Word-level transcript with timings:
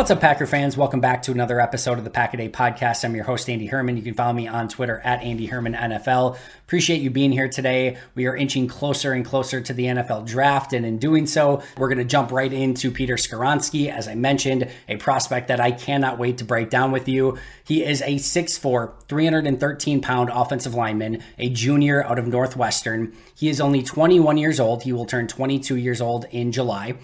What's 0.00 0.10
up, 0.10 0.22
Packer 0.22 0.46
fans? 0.46 0.78
Welcome 0.78 1.00
back 1.00 1.20
to 1.24 1.30
another 1.30 1.60
episode 1.60 1.98
of 1.98 2.04
the 2.04 2.10
Pack 2.10 2.32
a 2.32 2.38
Day 2.38 2.48
Podcast. 2.48 3.04
I'm 3.04 3.14
your 3.14 3.24
host, 3.24 3.50
Andy 3.50 3.66
Herman. 3.66 3.98
You 3.98 4.02
can 4.02 4.14
follow 4.14 4.32
me 4.32 4.48
on 4.48 4.66
Twitter 4.66 4.98
at 5.00 5.20
Andy 5.20 5.44
Herman 5.44 5.74
NFL. 5.74 6.38
Appreciate 6.62 7.02
you 7.02 7.10
being 7.10 7.32
here 7.32 7.50
today. 7.50 7.98
We 8.14 8.24
are 8.24 8.34
inching 8.34 8.66
closer 8.66 9.12
and 9.12 9.26
closer 9.26 9.60
to 9.60 9.74
the 9.74 9.84
NFL 9.84 10.26
draft, 10.26 10.72
and 10.72 10.86
in 10.86 10.96
doing 10.96 11.26
so, 11.26 11.62
we're 11.76 11.88
going 11.88 11.98
to 11.98 12.04
jump 12.04 12.32
right 12.32 12.50
into 12.50 12.90
Peter 12.90 13.16
Skoronski. 13.16 13.92
As 13.92 14.08
I 14.08 14.14
mentioned, 14.14 14.70
a 14.88 14.96
prospect 14.96 15.48
that 15.48 15.60
I 15.60 15.70
cannot 15.70 16.18
wait 16.18 16.38
to 16.38 16.44
break 16.44 16.70
down 16.70 16.92
with 16.92 17.06
you. 17.06 17.36
He 17.62 17.84
is 17.84 18.00
a 18.00 18.14
6'4, 18.14 18.94
313 19.06 20.00
pound 20.00 20.30
offensive 20.32 20.74
lineman, 20.74 21.22
a 21.38 21.50
junior 21.50 22.02
out 22.04 22.18
of 22.18 22.26
Northwestern. 22.26 23.12
He 23.34 23.50
is 23.50 23.60
only 23.60 23.82
21 23.82 24.38
years 24.38 24.60
old. 24.60 24.84
He 24.84 24.94
will 24.94 25.04
turn 25.04 25.26
22 25.26 25.76
years 25.76 26.00
old 26.00 26.24
in 26.30 26.52
July. 26.52 26.94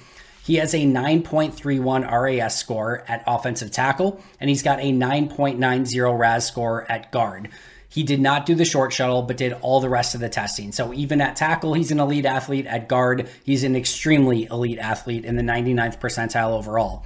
He 0.47 0.57
has 0.57 0.75
a 0.75 0.85
9.31 0.85 2.09
RAS 2.09 2.57
score 2.57 3.03
at 3.09 3.25
offensive 3.27 3.73
tackle, 3.73 4.23
and 4.39 4.49
he's 4.49 4.63
got 4.63 4.79
a 4.79 4.93
9.90 4.93 6.19
RAS 6.19 6.47
score 6.47 6.89
at 6.89 7.11
guard. 7.11 7.49
He 7.89 8.05
did 8.05 8.21
not 8.21 8.47
do 8.47 8.55
the 8.55 8.65
short 8.65 8.93
shuttle, 8.93 9.23
but 9.23 9.39
did 9.39 9.55
all 9.55 9.81
the 9.81 9.89
rest 9.89 10.15
of 10.15 10.21
the 10.21 10.29
testing. 10.29 10.71
So 10.71 10.95
even 10.95 11.21
at 11.21 11.35
tackle, 11.35 11.75
he's 11.75 11.91
an 11.91 11.99
elite 11.99 12.27
athlete. 12.27 12.67
At 12.67 12.87
guard, 12.87 13.29
he's 13.43 13.65
an 13.65 13.75
extremely 13.75 14.45
elite 14.45 14.79
athlete 14.79 15.25
in 15.25 15.35
the 15.35 15.43
99th 15.43 15.99
percentile 15.99 16.51
overall. 16.51 17.05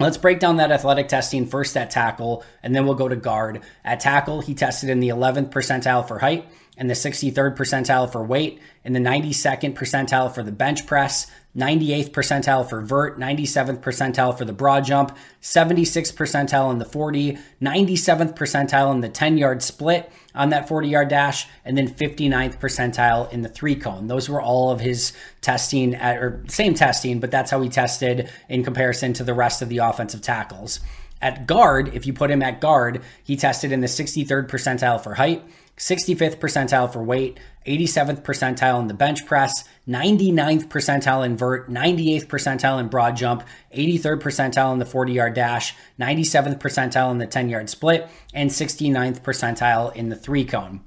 Let's 0.00 0.16
break 0.16 0.40
down 0.40 0.56
that 0.56 0.72
athletic 0.72 1.06
testing 1.06 1.46
first 1.46 1.76
at 1.76 1.92
tackle, 1.92 2.42
and 2.64 2.74
then 2.74 2.86
we'll 2.86 2.94
go 2.96 3.08
to 3.08 3.16
guard. 3.16 3.62
At 3.84 4.00
tackle, 4.00 4.40
he 4.40 4.54
tested 4.54 4.90
in 4.90 4.98
the 4.98 5.10
11th 5.10 5.50
percentile 5.50 6.08
for 6.08 6.18
height, 6.18 6.48
and 6.76 6.90
the 6.90 6.94
63rd 6.94 7.56
percentile 7.56 8.10
for 8.10 8.24
weight, 8.24 8.60
and 8.84 8.96
the 8.96 9.00
92nd 9.00 9.74
percentile 9.74 10.32
for 10.32 10.42
the 10.42 10.52
bench 10.52 10.86
press, 10.86 11.26
98th 11.56 12.10
percentile 12.10 12.68
for 12.68 12.80
vert, 12.80 13.18
97th 13.18 13.80
percentile 13.80 14.36
for 14.36 14.44
the 14.44 14.52
broad 14.52 14.84
jump, 14.84 15.16
76th 15.42 16.14
percentile 16.14 16.70
in 16.70 16.78
the 16.78 16.84
40, 16.84 17.38
97th 17.60 18.36
percentile 18.36 18.92
in 18.92 19.00
the 19.00 19.08
10 19.08 19.38
yard 19.38 19.62
split 19.62 20.12
on 20.34 20.50
that 20.50 20.68
40 20.68 20.88
yard 20.88 21.08
dash, 21.08 21.46
and 21.64 21.76
then 21.76 21.88
59th 21.88 22.60
percentile 22.60 23.32
in 23.32 23.42
the 23.42 23.48
three 23.48 23.74
cone. 23.74 24.06
Those 24.06 24.28
were 24.28 24.42
all 24.42 24.70
of 24.70 24.80
his 24.80 25.12
testing, 25.40 25.94
at, 25.94 26.18
or 26.18 26.44
same 26.48 26.74
testing, 26.74 27.18
but 27.18 27.30
that's 27.30 27.50
how 27.50 27.60
he 27.60 27.68
tested 27.68 28.30
in 28.48 28.62
comparison 28.62 29.12
to 29.14 29.24
the 29.24 29.34
rest 29.34 29.62
of 29.62 29.68
the 29.68 29.78
offensive 29.78 30.20
tackles. 30.20 30.80
At 31.20 31.46
guard, 31.46 31.92
if 31.94 32.06
you 32.06 32.12
put 32.12 32.30
him 32.30 32.42
at 32.42 32.60
guard, 32.60 33.02
he 33.24 33.36
tested 33.36 33.72
in 33.72 33.80
the 33.80 33.88
63rd 33.88 34.48
percentile 34.48 35.02
for 35.02 35.14
height, 35.14 35.42
65th 35.78 36.36
percentile 36.38 36.92
for 36.92 37.02
weight, 37.02 37.38
87th 37.66 38.22
percentile 38.22 38.80
in 38.80 38.88
the 38.88 38.94
bench 38.94 39.24
press, 39.26 39.64
99th 39.86 40.68
percentile 40.68 41.24
in 41.24 41.36
vert, 41.36 41.68
98th 41.68 42.26
percentile 42.26 42.80
in 42.80 42.88
broad 42.88 43.16
jump, 43.16 43.44
83rd 43.74 44.20
percentile 44.20 44.72
in 44.72 44.78
the 44.78 44.86
40 44.86 45.12
yard 45.12 45.34
dash, 45.34 45.74
97th 46.00 46.58
percentile 46.58 47.10
in 47.10 47.18
the 47.18 47.26
10 47.26 47.48
yard 47.48 47.70
split, 47.70 48.08
and 48.34 48.50
69th 48.50 49.20
percentile 49.20 49.94
in 49.94 50.08
the 50.08 50.16
three 50.16 50.44
cone. 50.44 50.80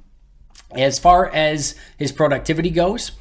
As 0.72 1.00
far 1.00 1.28
as 1.28 1.76
his 1.98 2.12
productivity 2.12 2.70
goes, 2.70 3.12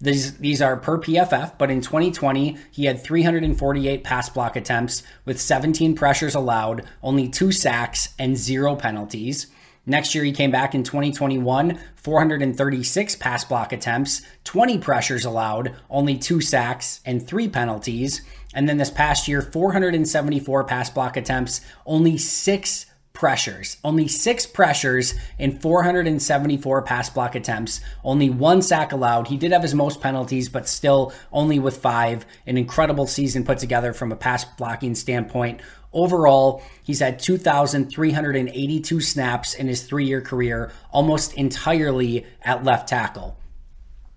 these, 0.00 0.38
these 0.38 0.62
are 0.62 0.76
per 0.76 0.98
PFF, 0.98 1.58
but 1.58 1.70
in 1.70 1.80
2020, 1.80 2.56
he 2.70 2.84
had 2.84 3.02
348 3.02 4.04
pass 4.04 4.28
block 4.28 4.54
attempts 4.54 5.02
with 5.24 5.40
17 5.40 5.96
pressures 5.96 6.36
allowed, 6.36 6.84
only 7.02 7.28
two 7.28 7.50
sacks, 7.50 8.14
and 8.18 8.36
zero 8.36 8.76
penalties. 8.76 9.48
Next 9.88 10.14
year, 10.14 10.22
he 10.22 10.32
came 10.32 10.50
back 10.50 10.74
in 10.74 10.82
2021, 10.82 11.78
436 11.96 13.16
pass 13.16 13.42
block 13.42 13.72
attempts, 13.72 14.20
20 14.44 14.76
pressures 14.76 15.24
allowed, 15.24 15.74
only 15.88 16.18
two 16.18 16.42
sacks, 16.42 17.00
and 17.06 17.26
three 17.26 17.48
penalties. 17.48 18.20
And 18.52 18.68
then 18.68 18.76
this 18.76 18.90
past 18.90 19.28
year, 19.28 19.40
474 19.40 20.64
pass 20.64 20.90
block 20.90 21.16
attempts, 21.16 21.62
only 21.86 22.18
six 22.18 22.84
pressures. 23.18 23.78
Only 23.82 24.06
six 24.06 24.46
pressures 24.46 25.14
in 25.40 25.58
474 25.58 26.82
pass 26.82 27.10
block 27.10 27.34
attempts, 27.34 27.80
only 28.04 28.30
one 28.30 28.62
sack 28.62 28.92
allowed. 28.92 29.26
He 29.26 29.36
did 29.36 29.50
have 29.50 29.62
his 29.62 29.74
most 29.74 30.00
penalties, 30.00 30.48
but 30.48 30.68
still 30.68 31.12
only 31.32 31.58
with 31.58 31.78
five. 31.78 32.24
An 32.46 32.56
incredible 32.56 33.08
season 33.08 33.44
put 33.44 33.58
together 33.58 33.92
from 33.92 34.12
a 34.12 34.16
pass 34.16 34.44
blocking 34.44 34.94
standpoint. 34.94 35.60
Overall, 35.92 36.62
he's 36.84 37.00
had 37.00 37.18
2,382 37.18 39.00
snaps 39.00 39.54
in 39.54 39.66
his 39.66 39.82
three 39.82 40.04
year 40.04 40.20
career, 40.20 40.70
almost 40.92 41.34
entirely 41.34 42.24
at 42.42 42.62
left 42.62 42.88
tackle. 42.88 43.37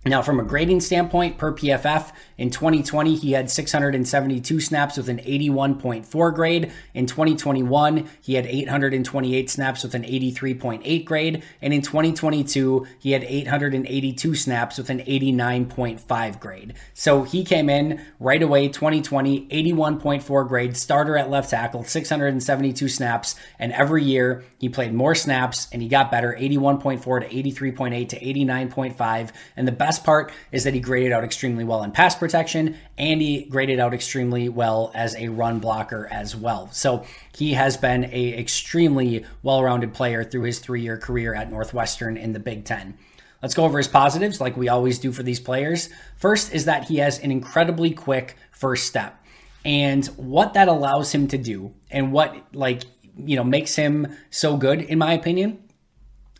Now, 0.04 0.24
from 0.24 0.40
a 0.40 0.44
grading 0.44 0.82
standpoint, 0.82 1.38
per 1.38 1.54
PFF, 1.54 2.12
in 2.36 2.50
2020, 2.50 3.14
he 3.18 3.34
had 3.34 3.52
672 3.52 4.60
snaps 4.62 4.98
with 4.98 5.08
an 5.10 5.20
81.4 5.20 6.34
grade. 6.34 6.72
In 6.96 7.06
2021, 7.06 8.10
he 8.20 8.34
had 8.34 8.48
828 8.48 9.48
snaps 9.48 9.84
with 9.84 9.94
an 9.94 10.02
83.8 10.02 11.06
grade. 11.06 11.44
And 11.62 11.72
in 11.72 11.84
2022, 11.84 12.88
he 12.98 13.12
had 13.12 13.24
882 13.24 14.34
snaps 14.34 14.80
with 14.80 14.90
an 14.90 15.02
89.5 15.02 16.40
grade. 16.40 16.74
So 16.96 17.22
he 17.22 17.46
came 17.46 17.70
in 17.70 18.02
right 18.20 18.42
away, 18.42 18.70
2020, 18.70 19.48
81.4 19.50 20.48
grade, 20.48 20.76
starter 20.78 21.16
at 21.16 21.30
left 21.30 21.52
tackle, 21.52 21.84
672 21.84 22.90
snaps. 22.90 23.36
And 23.60 23.72
every 23.74 24.04
year, 24.04 24.44
he 24.58 24.68
played 24.68 24.96
more 24.96 25.14
snaps 25.14 25.68
and 25.72 25.84
he 25.84 25.88
got 25.88 26.10
better 26.10 26.36
81.4 26.40 27.02
to 27.04 27.72
83.8 27.72 28.10
to 28.10 28.20
89.5. 28.20 29.32
And 29.56 29.68
the 29.68 29.72
best 29.72 29.91
part 30.00 30.32
is 30.52 30.64
that 30.64 30.74
he 30.74 30.80
graded 30.80 31.12
out 31.12 31.24
extremely 31.24 31.64
well 31.64 31.84
in 31.84 31.92
pass 31.92 32.16
protection 32.16 32.78
and 32.98 33.22
he 33.22 33.46
graded 33.46 33.80
out 33.80 33.94
extremely 33.94 34.50
well 34.50 34.92
as 34.94 35.16
a 35.16 35.30
run 35.30 35.60
blocker 35.60 36.08
as 36.12 36.36
well. 36.36 36.70
So 36.72 37.06
he 37.36 37.54
has 37.54 37.78
been 37.78 38.06
a 38.06 38.38
extremely 38.38 39.26
well-rounded 39.44 39.94
player 39.94 40.24
through 40.24 40.44
his 40.44 40.60
three-year 40.60 40.98
career 40.98 41.34
at 41.34 41.50
Northwestern 41.50 42.18
in 42.18 42.34
the 42.34 42.40
Big 42.40 42.66
Ten. 42.66 42.98
Let's 43.42 43.56
go 43.56 43.66
over 43.66 43.78
his 43.78 43.88
positives 43.88 44.40
like 44.40 44.56
we 44.56 44.70
always 44.70 45.00
do 45.00 45.12
for 45.12 45.24
these 45.24 45.40
players. 45.40 45.90
First 46.16 46.54
is 46.54 46.66
that 46.66 46.86
he 46.86 46.98
has 46.98 47.20
an 47.20 47.32
incredibly 47.32 47.92
quick 47.92 48.38
first 48.52 48.86
step. 48.86 49.18
And 49.66 50.06
what 50.18 50.54
that 50.54 50.68
allows 50.68 51.14
him 51.14 51.28
to 51.30 51.38
do 51.38 51.74
and 51.90 52.12
what 52.12 52.36
like 52.54 52.84
you 53.18 53.36
know 53.36 53.44
makes 53.44 53.76
him 53.76 54.16
so 54.30 54.58
good 54.58 54.82
in 54.82 54.98
my 54.98 55.14
opinion 55.14 55.60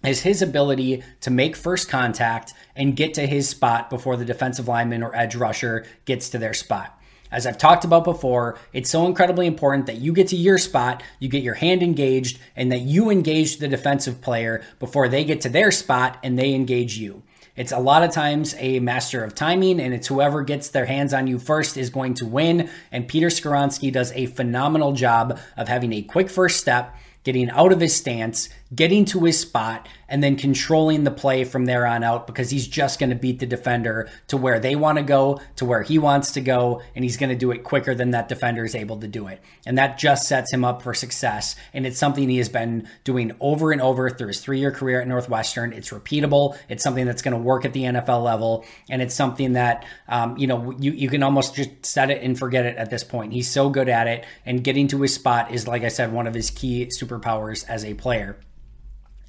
is 0.04 0.22
his 0.22 0.42
ability 0.42 1.04
to 1.22 1.32
make 1.32 1.56
first 1.56 1.90
contact 1.90 2.54
and 2.76 2.96
get 2.96 3.14
to 3.14 3.28
his 3.28 3.50
spot 3.50 3.90
before 3.90 4.18
the 4.18 4.26
defensive 4.26 4.68
lineman 4.68 5.04
or 5.04 5.16
edge 5.16 5.36
rusher 5.36 5.86
gets 6.06 6.30
to 6.30 6.38
their 6.38 6.54
spot. 6.54 6.98
As 7.32 7.48
I've 7.48 7.58
talked 7.58 7.86
about 7.86 8.04
before, 8.04 8.60
it's 8.74 8.90
so 8.90 9.06
incredibly 9.06 9.48
important 9.48 9.86
that 9.86 10.00
you 10.00 10.12
get 10.12 10.28
to 10.30 10.36
your 10.36 10.58
spot, 10.58 11.02
you 11.18 11.30
get 11.30 11.44
your 11.44 11.54
hand 11.54 11.82
engaged, 11.82 12.40
and 12.58 12.70
that 12.72 12.82
you 12.82 13.10
engage 13.10 13.58
the 13.58 13.70
defensive 13.70 14.20
player 14.22 14.62
before 14.80 15.08
they 15.08 15.24
get 15.24 15.40
to 15.42 15.50
their 15.50 15.72
spot 15.72 16.20
and 16.24 16.38
they 16.38 16.54
engage 16.54 16.98
you. 16.98 17.24
It's 17.56 17.72
a 17.72 17.80
lot 17.80 18.04
of 18.04 18.12
times 18.12 18.56
a 18.58 18.80
master 18.80 19.24
of 19.24 19.36
timing, 19.36 19.80
and 19.80 19.94
it's 19.94 20.08
whoever 20.08 20.42
gets 20.42 20.70
their 20.70 20.86
hands 20.86 21.14
on 21.14 21.28
you 21.28 21.38
first 21.38 21.78
is 21.78 21.90
going 21.90 22.16
to 22.16 22.26
win. 22.26 22.70
And 22.92 23.08
Peter 23.08 23.28
Skoronski 23.28 23.92
does 23.92 24.12
a 24.14 24.26
phenomenal 24.26 24.94
job 24.94 25.40
of 25.58 25.68
having 25.68 25.94
a 25.94 26.02
quick 26.02 26.30
first 26.30 26.60
step, 26.60 26.96
getting 27.24 27.50
out 27.50 27.72
of 27.72 27.82
his 27.82 27.96
stance, 27.96 28.50
getting 28.74 29.06
to 29.06 29.20
his 29.26 29.40
spot, 29.40 29.88
and 30.08 30.22
then 30.22 30.36
controlling 30.36 31.04
the 31.06 31.12
play 31.12 31.44
from 31.44 31.66
there 31.66 31.86
on 31.86 32.04
out 32.04 32.28
because 32.28 32.50
he's 32.50 32.68
just 32.68 33.00
going 33.00 33.10
to 33.10 33.16
beat 33.16 33.40
the 33.40 33.46
defender 33.46 34.10
to 34.28 34.36
where 34.36 34.60
they 34.60 34.76
want 34.76 34.98
to 34.98 35.04
go, 35.04 35.40
to 35.56 35.66
where 35.66 35.84
he 35.84 35.98
wants 35.98 36.32
to 36.32 36.42
go, 36.42 36.82
and 36.96 37.04
he's 37.04 37.18
going 37.18 37.30
to 37.30 37.36
do 37.36 37.52
it 37.52 37.64
quicker 37.64 37.96
than 37.96 38.12
that 38.12 38.28
defender 38.28 38.66
is 38.66 38.76
able 38.76 38.98
to 39.00 39.08
do 39.08 39.28
it. 39.28 39.42
And 39.66 39.78
that 39.78 39.98
just 39.98 40.28
sets 40.28 40.52
him 40.52 40.66
up 40.66 40.82
for 40.82 40.94
success. 40.94 41.56
And 41.74 41.86
it's 41.86 41.98
something 41.98 42.28
he 42.30 42.38
has 42.38 42.50
been 42.50 42.88
doing 43.04 43.32
over 43.40 43.72
and 43.72 43.82
over 43.82 44.10
through 44.10 44.28
his 44.28 44.42
three 44.42 44.60
year 44.60 44.72
career 44.72 45.02
at 45.02 45.08
Northwestern. 45.08 45.72
It's 45.74 45.90
repeatable, 45.90 46.58
it's 46.68 46.84
something 46.84 47.06
that's 47.06 47.22
going 47.22 47.36
to 47.36 47.42
work 47.42 47.64
at 47.64 47.74
the 47.74 47.84
NFL 47.84 48.24
level, 48.24 48.66
and 48.90 49.02
it's 49.02 49.16
something 49.16 49.54
that, 49.54 49.86
um, 50.10 50.38
you 50.38 50.48
know, 50.48 50.72
you, 50.80 50.92
you 50.92 51.10
can 51.10 51.24
almost 51.24 51.56
just 51.56 51.86
set 51.86 52.10
it 52.10 52.22
and 52.22 52.38
forget 52.38 52.66
it 52.66 52.78
at 52.78 52.90
this 52.90 53.04
point. 53.04 53.34
He's 53.34 53.50
so 53.50 53.70
good 53.70 53.90
at 53.90 54.08
it, 54.08 54.26
and 54.46 54.64
getting 54.64 54.88
to 54.90 55.02
his 55.02 55.14
spot 55.14 55.52
is, 55.52 55.68
like 55.68 55.84
I 55.84 55.90
said, 55.90 56.12
one 56.12 56.28
of 56.28 56.34
his 56.34 56.50
key 56.50 56.90
superpowers 57.00 57.66
as 57.68 57.86
a 57.86 57.94
player. 57.94 58.38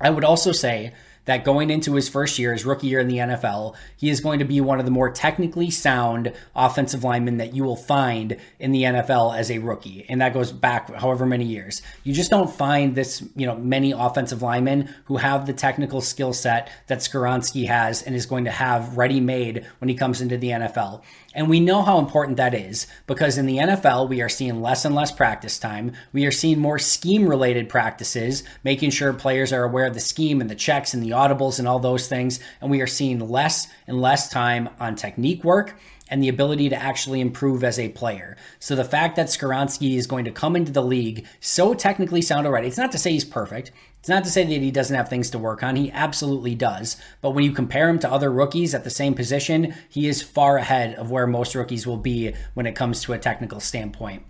I 0.02 0.10
would 0.10 0.24
also 0.24 0.52
say 0.52 0.92
that 1.24 1.44
going 1.44 1.70
into 1.70 1.94
his 1.94 2.08
first 2.08 2.38
year, 2.38 2.52
his 2.52 2.64
rookie 2.64 2.88
year 2.88 3.00
in 3.00 3.08
the 3.08 3.18
NFL, 3.18 3.74
he 3.96 4.10
is 4.10 4.20
going 4.20 4.38
to 4.38 4.44
be 4.44 4.60
one 4.60 4.78
of 4.78 4.84
the 4.84 4.90
more 4.90 5.10
technically 5.10 5.70
sound 5.70 6.32
offensive 6.54 7.04
linemen 7.04 7.36
that 7.36 7.54
you 7.54 7.64
will 7.64 7.76
find 7.76 8.36
in 8.58 8.72
the 8.72 8.82
NFL 8.82 9.36
as 9.36 9.50
a 9.50 9.58
rookie. 9.58 10.04
And 10.08 10.20
that 10.20 10.34
goes 10.34 10.52
back 10.52 10.92
however 10.94 11.24
many 11.24 11.44
years. 11.44 11.82
You 12.02 12.12
just 12.12 12.30
don't 12.30 12.50
find 12.50 12.94
this, 12.94 13.22
you 13.36 13.46
know, 13.46 13.56
many 13.56 13.92
offensive 13.92 14.42
linemen 14.42 14.92
who 15.04 15.18
have 15.18 15.46
the 15.46 15.52
technical 15.52 16.00
skill 16.00 16.32
set 16.32 16.70
that 16.88 16.98
Skoronski 16.98 17.66
has 17.68 18.02
and 18.02 18.16
is 18.16 18.26
going 18.26 18.44
to 18.44 18.50
have 18.50 18.96
ready 18.96 19.20
made 19.20 19.66
when 19.78 19.88
he 19.88 19.94
comes 19.94 20.20
into 20.20 20.36
the 20.36 20.48
NFL. 20.48 21.02
And 21.34 21.48
we 21.48 21.60
know 21.60 21.82
how 21.82 21.98
important 21.98 22.36
that 22.36 22.54
is 22.54 22.86
because 23.06 23.38
in 23.38 23.46
the 23.46 23.56
NFL, 23.56 24.08
we 24.08 24.20
are 24.20 24.28
seeing 24.28 24.60
less 24.60 24.84
and 24.84 24.94
less 24.94 25.10
practice 25.10 25.58
time. 25.58 25.92
We 26.12 26.26
are 26.26 26.30
seeing 26.30 26.58
more 26.58 26.78
scheme 26.78 27.26
related 27.26 27.68
practices, 27.68 28.42
making 28.64 28.90
sure 28.90 29.12
players 29.12 29.52
are 29.52 29.64
aware 29.64 29.86
of 29.86 29.94
the 29.94 30.00
scheme 30.00 30.40
and 30.40 30.50
the 30.50 30.54
checks 30.54 30.92
and 30.92 31.02
the 31.02 31.11
audibles 31.12 31.58
and 31.58 31.68
all 31.68 31.78
those 31.78 32.08
things. 32.08 32.40
And 32.60 32.70
we 32.70 32.80
are 32.80 32.86
seeing 32.86 33.20
less 33.20 33.68
and 33.86 34.00
less 34.00 34.28
time 34.28 34.68
on 34.80 34.96
technique 34.96 35.44
work 35.44 35.74
and 36.08 36.22
the 36.22 36.28
ability 36.28 36.68
to 36.68 36.76
actually 36.76 37.22
improve 37.22 37.64
as 37.64 37.78
a 37.78 37.88
player. 37.88 38.36
So 38.58 38.76
the 38.76 38.84
fact 38.84 39.16
that 39.16 39.28
Skoronski 39.28 39.96
is 39.96 40.06
going 40.06 40.26
to 40.26 40.30
come 40.30 40.56
into 40.56 40.70
the 40.70 40.82
league 40.82 41.26
so 41.40 41.72
technically 41.72 42.20
sound 42.20 42.46
already, 42.46 42.68
it's 42.68 42.76
not 42.76 42.92
to 42.92 42.98
say 42.98 43.12
he's 43.12 43.24
perfect. 43.24 43.72
It's 43.98 44.10
not 44.10 44.24
to 44.24 44.30
say 44.30 44.44
that 44.44 44.50
he 44.50 44.70
doesn't 44.70 44.94
have 44.94 45.08
things 45.08 45.30
to 45.30 45.38
work 45.38 45.62
on. 45.62 45.76
He 45.76 45.90
absolutely 45.90 46.54
does. 46.54 46.96
But 47.22 47.30
when 47.30 47.44
you 47.44 47.52
compare 47.52 47.88
him 47.88 47.98
to 48.00 48.12
other 48.12 48.30
rookies 48.30 48.74
at 48.74 48.84
the 48.84 48.90
same 48.90 49.14
position, 49.14 49.74
he 49.88 50.06
is 50.06 50.20
far 50.20 50.58
ahead 50.58 50.96
of 50.96 51.10
where 51.10 51.26
most 51.26 51.54
rookies 51.54 51.86
will 51.86 51.96
be 51.96 52.34
when 52.52 52.66
it 52.66 52.74
comes 52.74 53.00
to 53.02 53.12
a 53.14 53.18
technical 53.18 53.60
standpoint. 53.60 54.24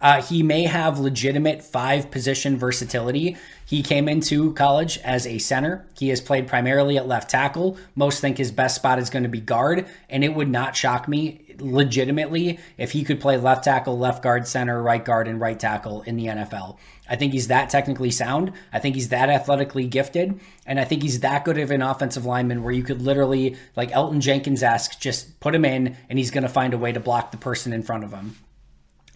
Uh, 0.00 0.20
he 0.20 0.42
may 0.42 0.64
have 0.64 0.98
legitimate 0.98 1.64
five 1.64 2.10
position 2.10 2.58
versatility. 2.58 3.36
He 3.64 3.82
came 3.82 4.08
into 4.08 4.52
college 4.52 4.98
as 4.98 5.26
a 5.26 5.38
center. 5.38 5.86
He 5.98 6.10
has 6.10 6.20
played 6.20 6.46
primarily 6.46 6.98
at 6.98 7.08
left 7.08 7.30
tackle. 7.30 7.78
Most 7.94 8.20
think 8.20 8.36
his 8.36 8.52
best 8.52 8.76
spot 8.76 8.98
is 8.98 9.08
going 9.08 9.22
to 9.22 9.28
be 9.28 9.40
guard, 9.40 9.86
and 10.10 10.22
it 10.22 10.34
would 10.34 10.50
not 10.50 10.76
shock 10.76 11.08
me 11.08 11.40
legitimately 11.58 12.58
if 12.76 12.92
he 12.92 13.04
could 13.04 13.20
play 13.20 13.38
left 13.38 13.64
tackle, 13.64 13.98
left 13.98 14.22
guard, 14.22 14.46
center, 14.46 14.82
right 14.82 15.04
guard, 15.04 15.26
and 15.26 15.40
right 15.40 15.58
tackle 15.58 16.02
in 16.02 16.16
the 16.16 16.26
NFL. 16.26 16.76
I 17.08 17.16
think 17.16 17.32
he's 17.32 17.48
that 17.48 17.70
technically 17.70 18.10
sound. 18.10 18.52
I 18.72 18.78
think 18.78 18.96
he's 18.96 19.08
that 19.08 19.30
athletically 19.30 19.86
gifted. 19.86 20.38
And 20.66 20.78
I 20.78 20.84
think 20.84 21.02
he's 21.02 21.20
that 21.20 21.44
good 21.44 21.56
of 21.56 21.70
an 21.70 21.80
offensive 21.80 22.26
lineman 22.26 22.62
where 22.62 22.72
you 22.72 22.82
could 22.82 23.00
literally, 23.00 23.56
like 23.76 23.90
Elgton 23.92 24.20
Jenkins 24.20 24.62
asks, 24.62 24.96
just 24.96 25.38
put 25.40 25.54
him 25.54 25.64
in 25.64 25.96
and 26.10 26.18
he's 26.18 26.32
going 26.32 26.42
to 26.42 26.48
find 26.48 26.74
a 26.74 26.78
way 26.78 26.92
to 26.92 27.00
block 27.00 27.30
the 27.30 27.36
person 27.36 27.72
in 27.72 27.82
front 27.82 28.04
of 28.04 28.12
him 28.12 28.36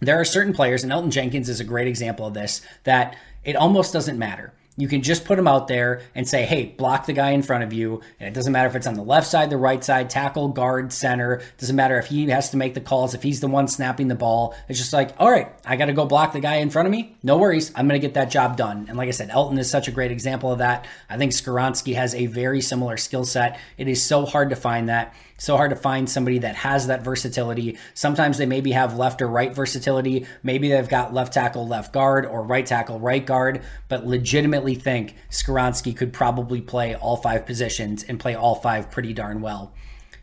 there 0.01 0.19
are 0.19 0.25
certain 0.25 0.53
players, 0.53 0.83
and 0.83 0.91
Elgton 0.91 1.11
Jenkins 1.11 1.47
is 1.47 1.59
a 1.59 1.63
great 1.63 1.87
example 1.87 2.25
of 2.27 2.33
this, 2.33 2.61
that 2.83 3.15
it 3.43 3.55
almost 3.55 3.93
doesn't 3.93 4.17
matter. 4.19 4.53
You 4.77 4.87
can 4.87 5.01
just 5.01 5.25
put 5.25 5.37
him 5.37 5.49
out 5.49 5.67
there 5.67 6.01
and 6.15 6.27
say, 6.27 6.43
hey, 6.43 6.65
block 6.65 7.05
the 7.05 7.13
guy 7.13 7.31
in 7.31 7.43
front 7.43 7.65
of 7.65 7.73
you. 7.73 8.01
And 8.19 8.27
it 8.27 8.33
doesn't 8.33 8.53
matter 8.53 8.69
if 8.69 8.75
it's 8.75 8.87
on 8.87 8.93
the 8.93 9.03
left 9.03 9.27
side, 9.27 9.49
the 9.49 9.57
right 9.57 9.83
side, 9.83 10.09
tackle, 10.09 10.47
guard, 10.47 10.93
center. 10.93 11.35
It 11.35 11.57
doesn't 11.57 11.75
matter 11.75 11.99
if 11.99 12.07
he 12.07 12.29
has 12.29 12.49
to 12.51 12.57
make 12.57 12.73
the 12.73 12.81
calls, 12.81 13.13
if 13.13 13.21
he's 13.21 13.41
the 13.41 13.49
one 13.49 13.67
snapping 13.67 14.07
the 14.07 14.15
ball. 14.15 14.55
It's 14.69 14.79
just 14.79 14.93
like, 14.93 15.13
all 15.19 15.29
right, 15.29 15.51
I 15.65 15.75
got 15.75 15.85
to 15.85 15.93
go 15.93 16.05
block 16.05 16.31
the 16.31 16.39
guy 16.39 16.55
in 16.55 16.69
front 16.69 16.87
of 16.87 16.91
me. 16.91 17.17
No 17.21 17.37
worries. 17.37 17.71
I'm 17.75 17.87
going 17.87 17.99
to 17.99 18.07
get 18.07 18.13
that 18.13 18.31
job 18.31 18.55
done. 18.55 18.85
And 18.87 18.97
like 18.97 19.09
I 19.09 19.11
said, 19.11 19.29
Elgton 19.29 19.59
is 19.59 19.69
such 19.69 19.89
a 19.89 19.91
great 19.91 20.09
example 20.09 20.53
of 20.53 20.59
that. 20.59 20.87
I 21.09 21.17
think 21.17 21.33
Skoronski 21.33 21.95
has 21.95 22.15
a 22.15 22.27
very 22.27 22.61
similar 22.61 22.95
skill 22.95 23.25
set. 23.25 23.59
It 23.77 23.89
is 23.89 24.01
so 24.01 24.25
hard 24.25 24.51
to 24.51 24.55
find 24.55 24.87
that 24.87 25.13
so 25.41 25.57
hard 25.57 25.71
to 25.71 25.75
find 25.75 26.07
somebody 26.07 26.37
that 26.37 26.53
has 26.53 26.85
that 26.85 27.03
versatility. 27.03 27.75
Sometimes 27.95 28.37
they 28.37 28.45
maybe 28.45 28.73
have 28.73 28.95
left 28.95 29.23
or 29.23 29.27
right 29.27 29.51
versatility. 29.51 30.27
Maybe 30.43 30.69
they've 30.69 30.87
got 30.87 31.15
left 31.15 31.33
tackle, 31.33 31.67
left 31.67 31.91
guard, 31.91 32.27
or 32.27 32.43
right 32.43 32.63
tackle, 32.63 32.99
right 32.99 33.25
guard, 33.25 33.63
but 33.89 34.05
legitimately 34.05 34.75
think 34.75 35.15
Skoronski 35.31 35.97
could 35.97 36.13
probably 36.13 36.61
play 36.61 36.93
all 36.93 37.17
five 37.17 37.47
positions 37.47 38.03
and 38.03 38.19
play 38.19 38.35
all 38.35 38.53
five 38.53 38.91
pretty 38.91 39.13
darn 39.13 39.41
well. 39.41 39.73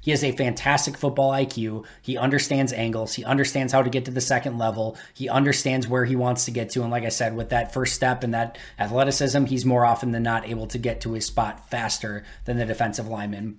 He 0.01 0.13
has 0.13 0.23
a 0.23 0.31
fantastic 0.31 0.97
football 0.97 1.33
IQ. 1.33 1.85
He 2.01 2.17
understands 2.17 2.73
angles. 2.73 3.15
He 3.15 3.25
understands 3.25 3.73
how 3.73 3.83
to 3.83 3.91
get 3.91 4.05
to 4.05 4.13
the 4.13 4.21
second 4.21 4.57
level. 4.57 4.97
He 5.15 5.29
understands 5.29 5.89
where 5.89 6.05
he 6.05 6.15
wants 6.15 6.45
to 6.45 6.53
get 6.53 6.71
to. 6.71 6.83
And 6.83 6.93
like 6.93 7.03
I 7.03 7.09
said, 7.09 7.35
with 7.35 7.49
that 7.49 7.75
first 7.75 7.97
step 7.97 8.23
and 8.23 8.33
that 8.35 8.57
athleticism, 8.79 9.47
he's 9.47 9.67
more 9.67 9.85
often 9.85 10.13
than 10.13 10.23
not 10.23 10.47
able 10.47 10.69
to 10.69 10.79
get 10.79 11.01
to 11.01 11.15
his 11.15 11.27
spot 11.27 11.69
faster 11.69 12.23
than 12.45 12.57
the 12.57 12.65
defensive 12.65 13.09
lineman. 13.09 13.59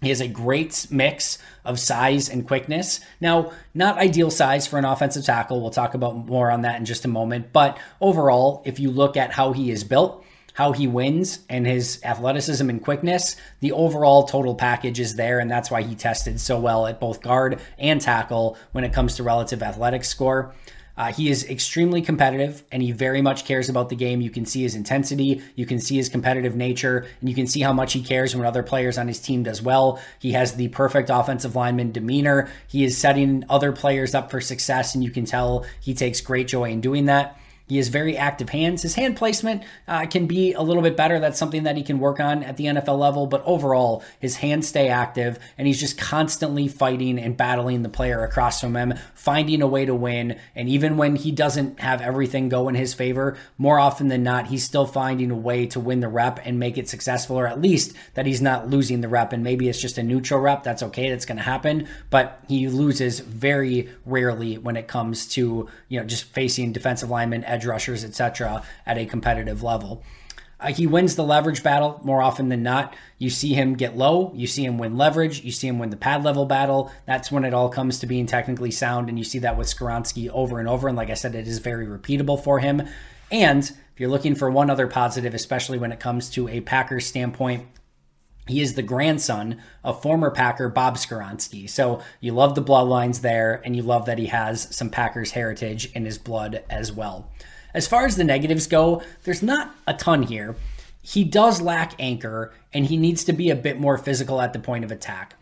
He 0.00 0.10
has 0.10 0.20
a 0.20 0.28
great 0.28 0.86
mix 0.90 1.38
of 1.64 1.80
size 1.80 2.28
and 2.28 2.46
quickness. 2.46 3.00
Now, 3.20 3.52
not 3.74 3.98
ideal 3.98 4.30
size 4.30 4.66
for 4.66 4.78
an 4.78 4.84
offensive 4.84 5.24
tackle. 5.24 5.60
We'll 5.60 5.70
talk 5.70 5.94
about 5.94 6.16
more 6.16 6.50
on 6.50 6.62
that 6.62 6.76
in 6.76 6.84
just 6.84 7.04
a 7.04 7.08
moment. 7.08 7.52
But 7.52 7.78
overall, 8.00 8.62
if 8.64 8.78
you 8.78 8.90
look 8.90 9.16
at 9.16 9.32
how 9.32 9.52
he 9.52 9.72
is 9.72 9.82
built, 9.82 10.24
how 10.54 10.72
he 10.72 10.86
wins, 10.86 11.40
and 11.48 11.66
his 11.66 12.00
athleticism 12.04 12.68
and 12.68 12.82
quickness, 12.82 13.36
the 13.60 13.72
overall 13.72 14.24
total 14.24 14.54
package 14.54 15.00
is 15.00 15.16
there. 15.16 15.40
And 15.40 15.50
that's 15.50 15.70
why 15.70 15.82
he 15.82 15.94
tested 15.94 16.40
so 16.40 16.60
well 16.60 16.86
at 16.86 17.00
both 17.00 17.20
guard 17.20 17.60
and 17.76 18.00
tackle 18.00 18.56
when 18.72 18.84
it 18.84 18.92
comes 18.92 19.16
to 19.16 19.22
relative 19.24 19.62
athletic 19.62 20.04
score. 20.04 20.54
Uh, 20.98 21.12
he 21.12 21.30
is 21.30 21.48
extremely 21.48 22.02
competitive 22.02 22.64
and 22.72 22.82
he 22.82 22.90
very 22.90 23.22
much 23.22 23.44
cares 23.44 23.68
about 23.68 23.88
the 23.88 23.94
game. 23.94 24.20
You 24.20 24.30
can 24.30 24.44
see 24.44 24.62
his 24.62 24.74
intensity, 24.74 25.40
you 25.54 25.64
can 25.64 25.78
see 25.78 25.96
his 25.96 26.08
competitive 26.08 26.56
nature, 26.56 27.06
and 27.20 27.28
you 27.28 27.36
can 27.36 27.46
see 27.46 27.60
how 27.60 27.72
much 27.72 27.92
he 27.92 28.02
cares 28.02 28.34
when 28.34 28.44
other 28.44 28.64
players 28.64 28.98
on 28.98 29.06
his 29.06 29.20
team 29.20 29.44
does 29.44 29.62
well. 29.62 30.00
He 30.18 30.32
has 30.32 30.54
the 30.54 30.68
perfect 30.68 31.08
offensive 31.08 31.54
lineman 31.54 31.92
demeanor. 31.92 32.50
He 32.66 32.84
is 32.84 32.98
setting 32.98 33.44
other 33.48 33.70
players 33.70 34.12
up 34.12 34.28
for 34.30 34.40
success, 34.40 34.96
and 34.96 35.04
you 35.04 35.12
can 35.12 35.24
tell 35.24 35.64
he 35.80 35.94
takes 35.94 36.20
great 36.20 36.48
joy 36.48 36.70
in 36.70 36.80
doing 36.80 37.06
that. 37.06 37.38
He 37.68 37.76
has 37.76 37.88
very 37.88 38.16
active 38.16 38.48
hands. 38.48 38.82
His 38.82 38.94
hand 38.94 39.16
placement 39.16 39.62
uh, 39.86 40.06
can 40.06 40.26
be 40.26 40.54
a 40.54 40.62
little 40.62 40.82
bit 40.82 40.96
better. 40.96 41.20
That's 41.20 41.38
something 41.38 41.64
that 41.64 41.76
he 41.76 41.82
can 41.82 41.98
work 41.98 42.18
on 42.18 42.42
at 42.42 42.56
the 42.56 42.64
NFL 42.64 42.98
level. 42.98 43.26
But 43.26 43.42
overall, 43.44 44.02
his 44.18 44.36
hands 44.36 44.66
stay 44.66 44.88
active, 44.88 45.38
and 45.58 45.66
he's 45.66 45.78
just 45.78 45.98
constantly 45.98 46.66
fighting 46.66 47.18
and 47.18 47.36
battling 47.36 47.82
the 47.82 47.88
player 47.88 48.24
across 48.24 48.60
from 48.60 48.74
him, 48.74 48.94
finding 49.14 49.60
a 49.60 49.66
way 49.66 49.84
to 49.84 49.94
win. 49.94 50.38
And 50.54 50.68
even 50.68 50.96
when 50.96 51.16
he 51.16 51.30
doesn't 51.30 51.80
have 51.80 52.00
everything 52.00 52.48
go 52.48 52.68
in 52.68 52.74
his 52.74 52.94
favor, 52.94 53.36
more 53.58 53.78
often 53.78 54.08
than 54.08 54.22
not, 54.22 54.46
he's 54.46 54.64
still 54.64 54.86
finding 54.86 55.30
a 55.30 55.36
way 55.36 55.66
to 55.66 55.78
win 55.78 56.00
the 56.00 56.08
rep 56.08 56.40
and 56.44 56.58
make 56.58 56.78
it 56.78 56.88
successful, 56.88 57.36
or 57.36 57.46
at 57.46 57.60
least 57.60 57.92
that 58.14 58.26
he's 58.26 58.40
not 58.40 58.68
losing 58.68 59.02
the 59.02 59.08
rep. 59.08 59.32
And 59.32 59.44
maybe 59.44 59.68
it's 59.68 59.80
just 59.80 59.98
a 59.98 60.02
neutral 60.02 60.40
rep. 60.40 60.62
That's 60.62 60.82
okay. 60.84 61.10
That's 61.10 61.26
going 61.26 61.36
to 61.36 61.44
happen. 61.44 61.86
But 62.08 62.42
he 62.48 62.68
loses 62.68 63.20
very 63.20 63.90
rarely 64.06 64.56
when 64.56 64.76
it 64.76 64.88
comes 64.88 65.26
to 65.28 65.68
you 65.88 66.00
know 66.00 66.06
just 66.06 66.24
facing 66.24 66.72
defensive 66.72 67.10
linemen 67.10 67.44
edge 67.58 67.66
rushers, 67.66 68.04
etc., 68.04 68.62
at 68.86 68.98
a 68.98 69.04
competitive 69.04 69.62
level. 69.64 70.02
Uh, 70.60 70.72
he 70.72 70.86
wins 70.86 71.16
the 71.16 71.24
leverage 71.24 71.62
battle 71.62 72.00
more 72.04 72.22
often 72.22 72.48
than 72.48 72.62
not. 72.62 72.94
You 73.18 73.30
see 73.30 73.54
him 73.54 73.74
get 73.74 73.96
low, 73.96 74.32
you 74.34 74.46
see 74.46 74.64
him 74.64 74.78
win 74.78 74.96
leverage, 74.96 75.42
you 75.44 75.52
see 75.52 75.68
him 75.68 75.78
win 75.78 75.90
the 75.90 75.96
pad 75.96 76.24
level 76.24 76.46
battle. 76.46 76.90
That's 77.06 77.30
when 77.30 77.44
it 77.44 77.54
all 77.54 77.68
comes 77.68 77.98
to 78.00 78.06
being 78.06 78.26
technically 78.26 78.70
sound, 78.70 79.08
and 79.08 79.18
you 79.18 79.24
see 79.24 79.38
that 79.40 79.56
with 79.56 79.68
Skoronski 79.68 80.28
over 80.30 80.58
and 80.58 80.68
over. 80.68 80.88
And 80.88 80.96
like 80.96 81.10
I 81.10 81.14
said, 81.14 81.34
it 81.34 81.46
is 81.46 81.58
very 81.58 81.86
repeatable 81.86 82.42
for 82.42 82.58
him. 82.58 82.88
And 83.30 83.64
if 83.64 84.00
you're 84.00 84.08
looking 84.08 84.34
for 84.34 84.50
one 84.50 84.70
other 84.70 84.86
positive, 84.86 85.34
especially 85.34 85.78
when 85.78 85.92
it 85.92 86.00
comes 86.00 86.30
to 86.30 86.48
a 86.48 86.60
Packers 86.60 87.06
standpoint, 87.06 87.66
he 88.48 88.60
is 88.60 88.74
the 88.74 88.82
grandson 88.82 89.60
of 89.84 90.02
former 90.02 90.30
Packer 90.30 90.68
Bob 90.68 90.96
Skoronski. 90.96 91.68
So 91.68 92.00
you 92.20 92.32
love 92.32 92.54
the 92.54 92.62
bloodlines 92.62 93.20
there, 93.20 93.62
and 93.64 93.76
you 93.76 93.82
love 93.82 94.06
that 94.06 94.18
he 94.18 94.26
has 94.26 94.74
some 94.74 94.90
Packers 94.90 95.32
heritage 95.32 95.90
in 95.92 96.04
his 96.04 96.18
blood 96.18 96.64
as 96.68 96.92
well. 96.92 97.30
As 97.74 97.86
far 97.86 98.06
as 98.06 98.16
the 98.16 98.24
negatives 98.24 98.66
go, 98.66 99.02
there's 99.24 99.42
not 99.42 99.74
a 99.86 99.94
ton 99.94 100.22
here. 100.22 100.56
He 101.02 101.24
does 101.24 101.60
lack 101.60 101.94
anchor, 101.98 102.52
and 102.72 102.86
he 102.86 102.96
needs 102.96 103.24
to 103.24 103.32
be 103.32 103.50
a 103.50 103.56
bit 103.56 103.78
more 103.78 103.98
physical 103.98 104.40
at 104.40 104.52
the 104.52 104.58
point 104.58 104.84
of 104.84 104.90
attack. 104.90 105.34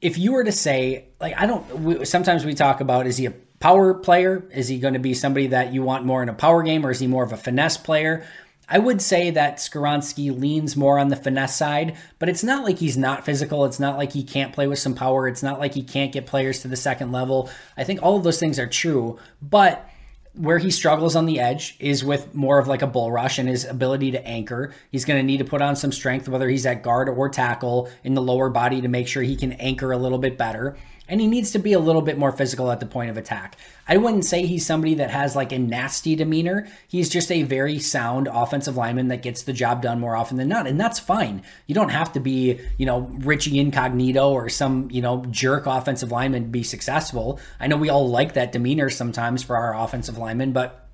If 0.00 0.18
you 0.18 0.32
were 0.32 0.44
to 0.44 0.52
say, 0.52 1.06
like, 1.20 1.34
I 1.36 1.46
don't, 1.46 2.06
sometimes 2.06 2.44
we 2.44 2.54
talk 2.54 2.80
about 2.80 3.06
is 3.06 3.16
he 3.16 3.26
a 3.26 3.34
power 3.60 3.94
player? 3.94 4.44
Is 4.52 4.68
he 4.68 4.78
going 4.78 4.94
to 4.94 5.00
be 5.00 5.14
somebody 5.14 5.48
that 5.48 5.72
you 5.72 5.82
want 5.82 6.04
more 6.04 6.22
in 6.22 6.28
a 6.28 6.34
power 6.34 6.62
game, 6.62 6.84
or 6.84 6.90
is 6.90 6.98
he 6.98 7.06
more 7.06 7.24
of 7.24 7.32
a 7.32 7.36
finesse 7.36 7.76
player? 7.76 8.24
I 8.68 8.78
would 8.78 9.02
say 9.02 9.30
that 9.30 9.56
Skoronski 9.56 10.38
leans 10.38 10.76
more 10.76 10.98
on 10.98 11.08
the 11.08 11.16
finesse 11.16 11.56
side, 11.56 11.96
but 12.18 12.28
it's 12.28 12.44
not 12.44 12.64
like 12.64 12.78
he's 12.78 12.96
not 12.96 13.24
physical. 13.24 13.64
It's 13.64 13.80
not 13.80 13.98
like 13.98 14.12
he 14.12 14.22
can't 14.22 14.52
play 14.52 14.66
with 14.66 14.78
some 14.78 14.94
power. 14.94 15.28
It's 15.28 15.42
not 15.42 15.58
like 15.58 15.74
he 15.74 15.82
can't 15.82 16.12
get 16.12 16.26
players 16.26 16.60
to 16.60 16.68
the 16.68 16.76
second 16.76 17.12
level. 17.12 17.50
I 17.76 17.84
think 17.84 18.02
all 18.02 18.16
of 18.16 18.24
those 18.24 18.40
things 18.40 18.58
are 18.58 18.66
true, 18.66 19.18
but 19.42 19.88
where 20.34 20.58
he 20.58 20.70
struggles 20.70 21.14
on 21.14 21.26
the 21.26 21.40
edge 21.40 21.76
is 21.78 22.04
with 22.04 22.34
more 22.34 22.58
of 22.58 22.66
like 22.66 22.80
a 22.80 22.86
bull 22.86 23.12
rush 23.12 23.38
and 23.38 23.48
his 23.48 23.66
ability 23.66 24.12
to 24.12 24.26
anchor. 24.26 24.72
He's 24.90 25.04
going 25.04 25.18
to 25.18 25.26
need 25.26 25.38
to 25.38 25.44
put 25.44 25.60
on 25.60 25.76
some 25.76 25.92
strength, 25.92 26.28
whether 26.28 26.48
he's 26.48 26.64
at 26.64 26.82
guard 26.82 27.08
or 27.08 27.28
tackle 27.28 27.90
in 28.02 28.14
the 28.14 28.22
lower 28.22 28.48
body 28.48 28.80
to 28.80 28.88
make 28.88 29.08
sure 29.08 29.22
he 29.22 29.36
can 29.36 29.52
anchor 29.52 29.92
a 29.92 29.98
little 29.98 30.18
bit 30.18 30.38
better 30.38 30.76
and 31.08 31.20
he 31.20 31.26
needs 31.26 31.50
to 31.50 31.58
be 31.58 31.72
a 31.72 31.78
little 31.78 32.02
bit 32.02 32.16
more 32.16 32.32
physical 32.32 32.70
at 32.70 32.80
the 32.80 32.86
point 32.86 33.10
of 33.10 33.16
attack. 33.16 33.56
I 33.88 33.96
wouldn't 33.96 34.24
say 34.24 34.46
he's 34.46 34.64
somebody 34.64 34.94
that 34.94 35.10
has 35.10 35.34
like 35.34 35.52
a 35.52 35.58
nasty 35.58 36.14
demeanor. 36.14 36.68
He's 36.86 37.08
just 37.08 37.32
a 37.32 37.42
very 37.42 37.78
sound 37.78 38.28
offensive 38.32 38.76
lineman 38.76 39.08
that 39.08 39.22
gets 39.22 39.42
the 39.42 39.52
job 39.52 39.82
done 39.82 39.98
more 39.98 40.16
often 40.16 40.36
than 40.36 40.48
not, 40.48 40.66
and 40.66 40.80
that's 40.80 41.00
fine. 41.00 41.42
You 41.66 41.74
don't 41.74 41.90
have 41.90 42.12
to 42.12 42.20
be, 42.20 42.60
you 42.78 42.86
know, 42.86 43.00
Richie 43.18 43.58
Incognito 43.58 44.30
or 44.30 44.48
some, 44.48 44.88
you 44.90 45.02
know, 45.02 45.24
jerk 45.30 45.66
offensive 45.66 46.12
lineman 46.12 46.44
to 46.44 46.48
be 46.48 46.62
successful. 46.62 47.40
I 47.58 47.66
know 47.66 47.76
we 47.76 47.90
all 47.90 48.08
like 48.08 48.34
that 48.34 48.52
demeanor 48.52 48.88
sometimes 48.88 49.42
for 49.42 49.56
our 49.56 49.76
offensive 49.76 50.18
linemen, 50.18 50.52
but 50.52 50.88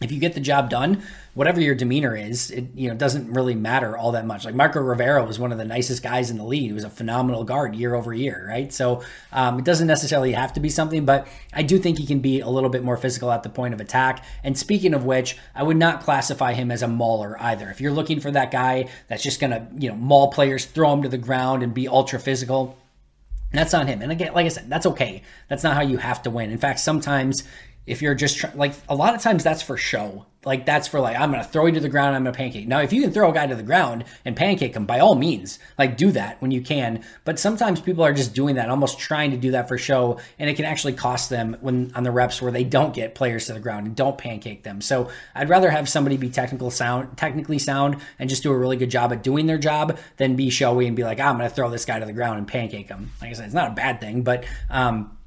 if 0.00 0.10
you 0.10 0.18
get 0.18 0.32
the 0.32 0.40
job 0.40 0.70
done, 0.70 1.02
whatever 1.34 1.60
your 1.60 1.74
demeanor 1.74 2.16
is, 2.16 2.50
it 2.50 2.66
you 2.74 2.88
know 2.88 2.94
doesn't 2.94 3.30
really 3.32 3.54
matter 3.54 3.96
all 3.96 4.12
that 4.12 4.26
much. 4.26 4.46
Like 4.46 4.54
Marco 4.54 4.80
Rivera 4.80 5.22
was 5.24 5.38
one 5.38 5.52
of 5.52 5.58
the 5.58 5.64
nicest 5.64 6.02
guys 6.02 6.30
in 6.30 6.38
the 6.38 6.44
league. 6.44 6.62
He 6.62 6.72
was 6.72 6.84
a 6.84 6.90
phenomenal 6.90 7.44
guard 7.44 7.74
year 7.74 7.94
over 7.94 8.14
year, 8.14 8.46
right? 8.48 8.72
So 8.72 9.02
um, 9.30 9.58
it 9.58 9.64
doesn't 9.64 9.86
necessarily 9.86 10.32
have 10.32 10.54
to 10.54 10.60
be 10.60 10.70
something, 10.70 11.04
but 11.04 11.28
I 11.52 11.62
do 11.62 11.78
think 11.78 11.98
he 11.98 12.06
can 12.06 12.20
be 12.20 12.40
a 12.40 12.48
little 12.48 12.70
bit 12.70 12.82
more 12.82 12.96
physical 12.96 13.30
at 13.30 13.42
the 13.42 13.50
point 13.50 13.74
of 13.74 13.80
attack. 13.80 14.24
And 14.42 14.56
speaking 14.56 14.94
of 14.94 15.04
which, 15.04 15.36
I 15.54 15.62
would 15.62 15.76
not 15.76 16.02
classify 16.02 16.54
him 16.54 16.70
as 16.70 16.82
a 16.82 16.88
mauler 16.88 17.36
either. 17.38 17.68
If 17.68 17.80
you're 17.80 17.92
looking 17.92 18.20
for 18.20 18.30
that 18.30 18.50
guy 18.50 18.88
that's 19.08 19.22
just 19.22 19.38
gonna 19.38 19.68
you 19.76 19.90
know 19.90 19.96
maul 19.96 20.32
players, 20.32 20.64
throw 20.64 20.94
him 20.94 21.02
to 21.02 21.10
the 21.10 21.18
ground, 21.18 21.62
and 21.62 21.74
be 21.74 21.86
ultra 21.86 22.18
physical. 22.18 22.78
That's 23.52 23.74
on 23.74 23.88
him. 23.88 24.00
And 24.00 24.12
again, 24.12 24.32
like 24.32 24.46
I 24.46 24.48
said, 24.48 24.70
that's 24.70 24.86
okay. 24.86 25.22
That's 25.48 25.64
not 25.64 25.74
how 25.74 25.82
you 25.82 25.96
have 25.96 26.22
to 26.22 26.30
win. 26.30 26.52
In 26.52 26.58
fact, 26.58 26.78
sometimes 26.78 27.42
if 27.86 28.02
you're 28.02 28.14
just 28.14 28.38
try- 28.38 28.52
like 28.54 28.74
a 28.88 28.94
lot 28.94 29.14
of 29.14 29.20
times 29.20 29.42
that's 29.42 29.62
for 29.62 29.76
show. 29.76 30.26
Like 30.42 30.64
that's 30.64 30.88
for 30.88 31.00
like 31.00 31.18
i'm 31.18 31.30
gonna 31.30 31.44
throw 31.44 31.66
you 31.66 31.72
to 31.72 31.80
the 31.80 31.90
ground 31.90 32.16
i'm 32.16 32.24
gonna 32.24 32.34
pancake. 32.34 32.66
Now 32.66 32.80
if 32.80 32.94
you 32.94 33.02
can 33.02 33.12
throw 33.12 33.30
a 33.30 33.34
guy 33.34 33.46
to 33.46 33.54
the 33.54 33.62
ground 33.62 34.04
and 34.24 34.34
pancake 34.34 34.74
him 34.74 34.86
by 34.86 34.98
all 34.98 35.14
means 35.14 35.58
like 35.78 35.98
do 35.98 36.10
that 36.12 36.40
when 36.40 36.50
you 36.50 36.62
can. 36.62 37.04
But 37.26 37.38
sometimes 37.38 37.82
people 37.82 38.04
are 38.04 38.14
just 38.14 38.34
doing 38.34 38.54
that 38.54 38.70
almost 38.70 38.98
trying 38.98 39.32
to 39.32 39.36
do 39.36 39.50
that 39.50 39.68
for 39.68 39.76
show 39.76 40.18
and 40.38 40.48
it 40.48 40.54
can 40.54 40.64
actually 40.64 40.94
cost 40.94 41.28
them 41.28 41.58
when 41.60 41.92
on 41.94 42.04
the 42.04 42.10
reps 42.10 42.40
where 42.40 42.50
they 42.50 42.64
don't 42.64 42.94
get 42.94 43.14
players 43.14 43.46
to 43.46 43.52
the 43.52 43.60
ground 43.60 43.86
and 43.86 43.94
don't 43.94 44.16
pancake 44.16 44.62
them. 44.62 44.80
So 44.80 45.10
i'd 45.34 45.50
rather 45.50 45.68
have 45.68 45.86
somebody 45.86 46.16
be 46.16 46.30
technical 46.30 46.70
sound 46.70 47.18
technically 47.18 47.58
sound 47.58 47.96
and 48.18 48.30
just 48.30 48.42
do 48.42 48.50
a 48.50 48.56
really 48.56 48.78
good 48.78 48.90
job 48.90 49.12
at 49.12 49.22
doing 49.22 49.44
their 49.44 49.58
job 49.58 49.98
than 50.16 50.36
be 50.36 50.48
showy 50.48 50.86
and 50.86 50.96
be 50.96 51.04
like 51.04 51.20
oh, 51.20 51.24
i'm 51.24 51.36
gonna 51.36 51.50
throw 51.50 51.68
this 51.68 51.84
guy 51.84 51.98
to 51.98 52.06
the 52.06 52.14
ground 52.14 52.38
and 52.38 52.48
pancake 52.48 52.88
him. 52.88 53.10
Like 53.20 53.28
i 53.28 53.32
said 53.34 53.44
it's 53.44 53.54
not 53.54 53.72
a 53.72 53.74
bad 53.74 54.00
thing 54.00 54.22
but 54.22 54.44
um 54.70 55.18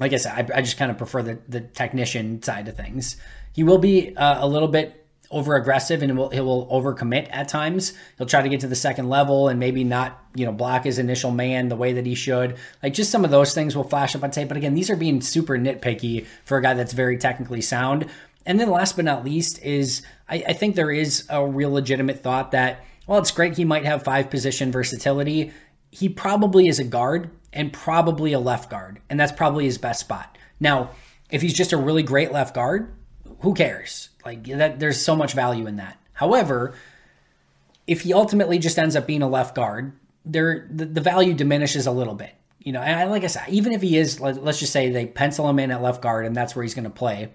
like 0.00 0.12
I 0.12 0.16
said, 0.16 0.50
I, 0.50 0.58
I 0.58 0.62
just 0.62 0.78
kind 0.78 0.90
of 0.90 0.98
prefer 0.98 1.22
the, 1.22 1.38
the 1.48 1.60
technician 1.60 2.42
side 2.42 2.66
of 2.66 2.76
things. 2.76 3.16
He 3.52 3.62
will 3.62 3.78
be 3.78 4.16
uh, 4.16 4.44
a 4.44 4.48
little 4.48 4.68
bit 4.68 4.96
over 5.30 5.54
aggressive 5.54 6.02
and 6.02 6.18
will, 6.18 6.30
he 6.30 6.40
will 6.40 6.66
overcommit 6.66 7.28
at 7.30 7.48
times. 7.48 7.92
He'll 8.18 8.26
try 8.26 8.42
to 8.42 8.48
get 8.48 8.60
to 8.60 8.66
the 8.66 8.74
second 8.74 9.08
level 9.08 9.48
and 9.48 9.60
maybe 9.60 9.84
not, 9.84 10.18
you 10.34 10.44
know, 10.44 10.52
block 10.52 10.84
his 10.84 10.98
initial 10.98 11.30
man 11.30 11.68
the 11.68 11.76
way 11.76 11.92
that 11.92 12.04
he 12.04 12.16
should. 12.16 12.56
Like 12.82 12.94
just 12.94 13.12
some 13.12 13.24
of 13.24 13.30
those 13.30 13.54
things 13.54 13.76
will 13.76 13.84
flash 13.84 14.16
up 14.16 14.24
on 14.24 14.32
tape. 14.32 14.48
But 14.48 14.56
again, 14.56 14.74
these 14.74 14.90
are 14.90 14.96
being 14.96 15.20
super 15.20 15.56
nitpicky 15.56 16.26
for 16.44 16.58
a 16.58 16.62
guy 16.62 16.74
that's 16.74 16.92
very 16.92 17.16
technically 17.16 17.60
sound. 17.60 18.06
And 18.44 18.58
then 18.58 18.70
last 18.70 18.96
but 18.96 19.04
not 19.04 19.24
least 19.24 19.62
is 19.62 20.02
I, 20.28 20.42
I 20.48 20.52
think 20.52 20.74
there 20.74 20.90
is 20.90 21.26
a 21.28 21.46
real 21.46 21.70
legitimate 21.70 22.20
thought 22.20 22.50
that, 22.50 22.84
well, 23.06 23.20
it's 23.20 23.30
great 23.30 23.56
he 23.56 23.64
might 23.64 23.84
have 23.84 24.02
five 24.02 24.30
position 24.30 24.72
versatility. 24.72 25.52
He 25.92 26.08
probably 26.08 26.66
is 26.66 26.80
a 26.80 26.84
guard 26.84 27.30
and 27.52 27.72
probably 27.72 28.32
a 28.32 28.40
left 28.40 28.70
guard, 28.70 29.00
and 29.08 29.18
that's 29.18 29.32
probably 29.32 29.64
his 29.64 29.78
best 29.78 30.00
spot. 30.00 30.38
Now, 30.58 30.90
if 31.30 31.42
he's 31.42 31.54
just 31.54 31.72
a 31.72 31.76
really 31.76 32.02
great 32.02 32.32
left 32.32 32.54
guard, 32.54 32.92
who 33.40 33.54
cares? 33.54 34.10
Like 34.24 34.44
that 34.44 34.78
there's 34.80 35.00
so 35.00 35.16
much 35.16 35.32
value 35.32 35.66
in 35.66 35.76
that. 35.76 35.98
However, 36.12 36.74
if 37.86 38.02
he 38.02 38.12
ultimately 38.12 38.58
just 38.58 38.78
ends 38.78 38.94
up 38.94 39.06
being 39.06 39.22
a 39.22 39.28
left 39.28 39.54
guard, 39.54 39.92
there 40.24 40.68
the, 40.70 40.84
the 40.84 41.00
value 41.00 41.34
diminishes 41.34 41.86
a 41.86 41.92
little 41.92 42.14
bit. 42.14 42.34
You 42.58 42.72
know, 42.72 42.80
and 42.80 43.10
like 43.10 43.24
I 43.24 43.28
said, 43.28 43.48
even 43.48 43.72
if 43.72 43.80
he 43.80 43.96
is, 43.96 44.20
let's 44.20 44.58
just 44.58 44.72
say 44.72 44.90
they 44.90 45.06
pencil 45.06 45.48
him 45.48 45.58
in 45.58 45.70
at 45.70 45.80
left 45.80 46.02
guard 46.02 46.26
and 46.26 46.36
that's 46.36 46.54
where 46.54 46.62
he's 46.62 46.74
going 46.74 46.84
to 46.84 46.90
play, 46.90 47.30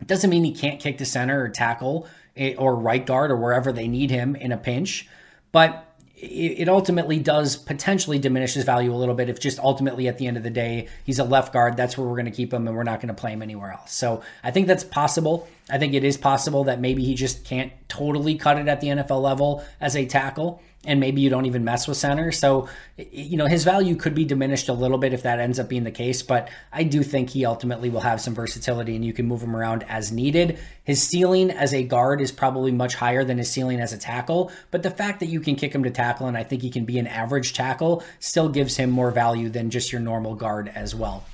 it 0.00 0.08
doesn't 0.08 0.28
mean 0.28 0.42
he 0.42 0.52
can't 0.52 0.80
kick 0.80 0.98
to 0.98 1.06
center 1.06 1.40
or 1.40 1.48
tackle 1.48 2.08
eh, 2.36 2.54
or 2.58 2.74
right 2.74 3.06
guard 3.06 3.30
or 3.30 3.36
wherever 3.36 3.72
they 3.72 3.86
need 3.86 4.10
him 4.10 4.34
in 4.34 4.50
a 4.50 4.56
pinch. 4.56 5.08
But 5.52 5.93
it 6.24 6.68
ultimately 6.68 7.18
does 7.18 7.56
potentially 7.56 8.18
diminish 8.18 8.54
his 8.54 8.64
value 8.64 8.92
a 8.92 8.96
little 8.96 9.14
bit 9.14 9.28
if 9.28 9.38
just 9.40 9.58
ultimately 9.58 10.08
at 10.08 10.18
the 10.18 10.26
end 10.26 10.36
of 10.36 10.42
the 10.42 10.50
day 10.50 10.88
he's 11.04 11.18
a 11.18 11.24
left 11.24 11.52
guard 11.52 11.76
that's 11.76 11.96
where 11.96 12.06
we're 12.06 12.16
going 12.16 12.24
to 12.24 12.30
keep 12.30 12.52
him 12.52 12.66
and 12.66 12.76
we're 12.76 12.82
not 12.82 13.00
going 13.00 13.08
to 13.08 13.20
play 13.20 13.32
him 13.32 13.42
anywhere 13.42 13.72
else. 13.72 13.92
So 13.92 14.22
i 14.42 14.50
think 14.50 14.66
that's 14.66 14.84
possible. 14.84 15.48
I 15.70 15.78
think 15.78 15.94
it 15.94 16.04
is 16.04 16.16
possible 16.16 16.64
that 16.64 16.80
maybe 16.80 17.04
he 17.04 17.14
just 17.14 17.44
can't 17.44 17.72
totally 17.88 18.36
cut 18.36 18.58
it 18.58 18.68
at 18.68 18.80
the 18.80 18.88
nfl 18.88 19.22
level 19.22 19.64
as 19.80 19.96
a 19.96 20.06
tackle 20.06 20.60
and 20.86 21.00
maybe 21.00 21.20
you 21.20 21.30
don't 21.30 21.46
even 21.46 21.64
mess 21.64 21.88
with 21.88 21.96
center. 21.96 22.32
So, 22.32 22.68
you 22.96 23.36
know, 23.36 23.46
his 23.46 23.64
value 23.64 23.96
could 23.96 24.14
be 24.14 24.24
diminished 24.24 24.68
a 24.68 24.72
little 24.72 24.98
bit 24.98 25.12
if 25.12 25.22
that 25.22 25.40
ends 25.40 25.58
up 25.58 25.68
being 25.68 25.84
the 25.84 25.90
case, 25.90 26.22
but 26.22 26.48
I 26.72 26.84
do 26.84 27.02
think 27.02 27.30
he 27.30 27.44
ultimately 27.44 27.90
will 27.90 28.00
have 28.00 28.20
some 28.20 28.34
versatility 28.34 28.94
and 28.94 29.04
you 29.04 29.12
can 29.12 29.26
move 29.26 29.42
him 29.42 29.56
around 29.56 29.84
as 29.88 30.12
needed. 30.12 30.58
His 30.82 31.02
ceiling 31.02 31.50
as 31.50 31.72
a 31.72 31.82
guard 31.82 32.20
is 32.20 32.32
probably 32.32 32.72
much 32.72 32.96
higher 32.96 33.24
than 33.24 33.38
his 33.38 33.50
ceiling 33.50 33.80
as 33.80 33.92
a 33.92 33.98
tackle, 33.98 34.52
but 34.70 34.82
the 34.82 34.90
fact 34.90 35.20
that 35.20 35.26
you 35.26 35.40
can 35.40 35.56
kick 35.56 35.74
him 35.74 35.82
to 35.84 35.90
tackle 35.90 36.26
and 36.26 36.36
I 36.36 36.44
think 36.44 36.62
he 36.62 36.70
can 36.70 36.84
be 36.84 36.98
an 36.98 37.06
average 37.06 37.52
tackle 37.52 38.02
still 38.18 38.48
gives 38.48 38.76
him 38.76 38.90
more 38.90 39.10
value 39.10 39.48
than 39.48 39.70
just 39.70 39.92
your 39.92 40.00
normal 40.00 40.34
guard 40.34 40.70
as 40.74 40.94
well. 40.94 41.24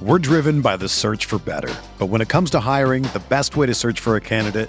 We're 0.00 0.18
driven 0.18 0.62
by 0.62 0.76
the 0.76 0.88
search 0.88 1.26
for 1.26 1.38
better, 1.38 1.72
but 1.96 2.06
when 2.06 2.20
it 2.20 2.28
comes 2.28 2.50
to 2.50 2.60
hiring, 2.60 3.04
the 3.04 3.22
best 3.28 3.56
way 3.56 3.66
to 3.66 3.74
search 3.74 4.00
for 4.00 4.16
a 4.16 4.20
candidate 4.20 4.68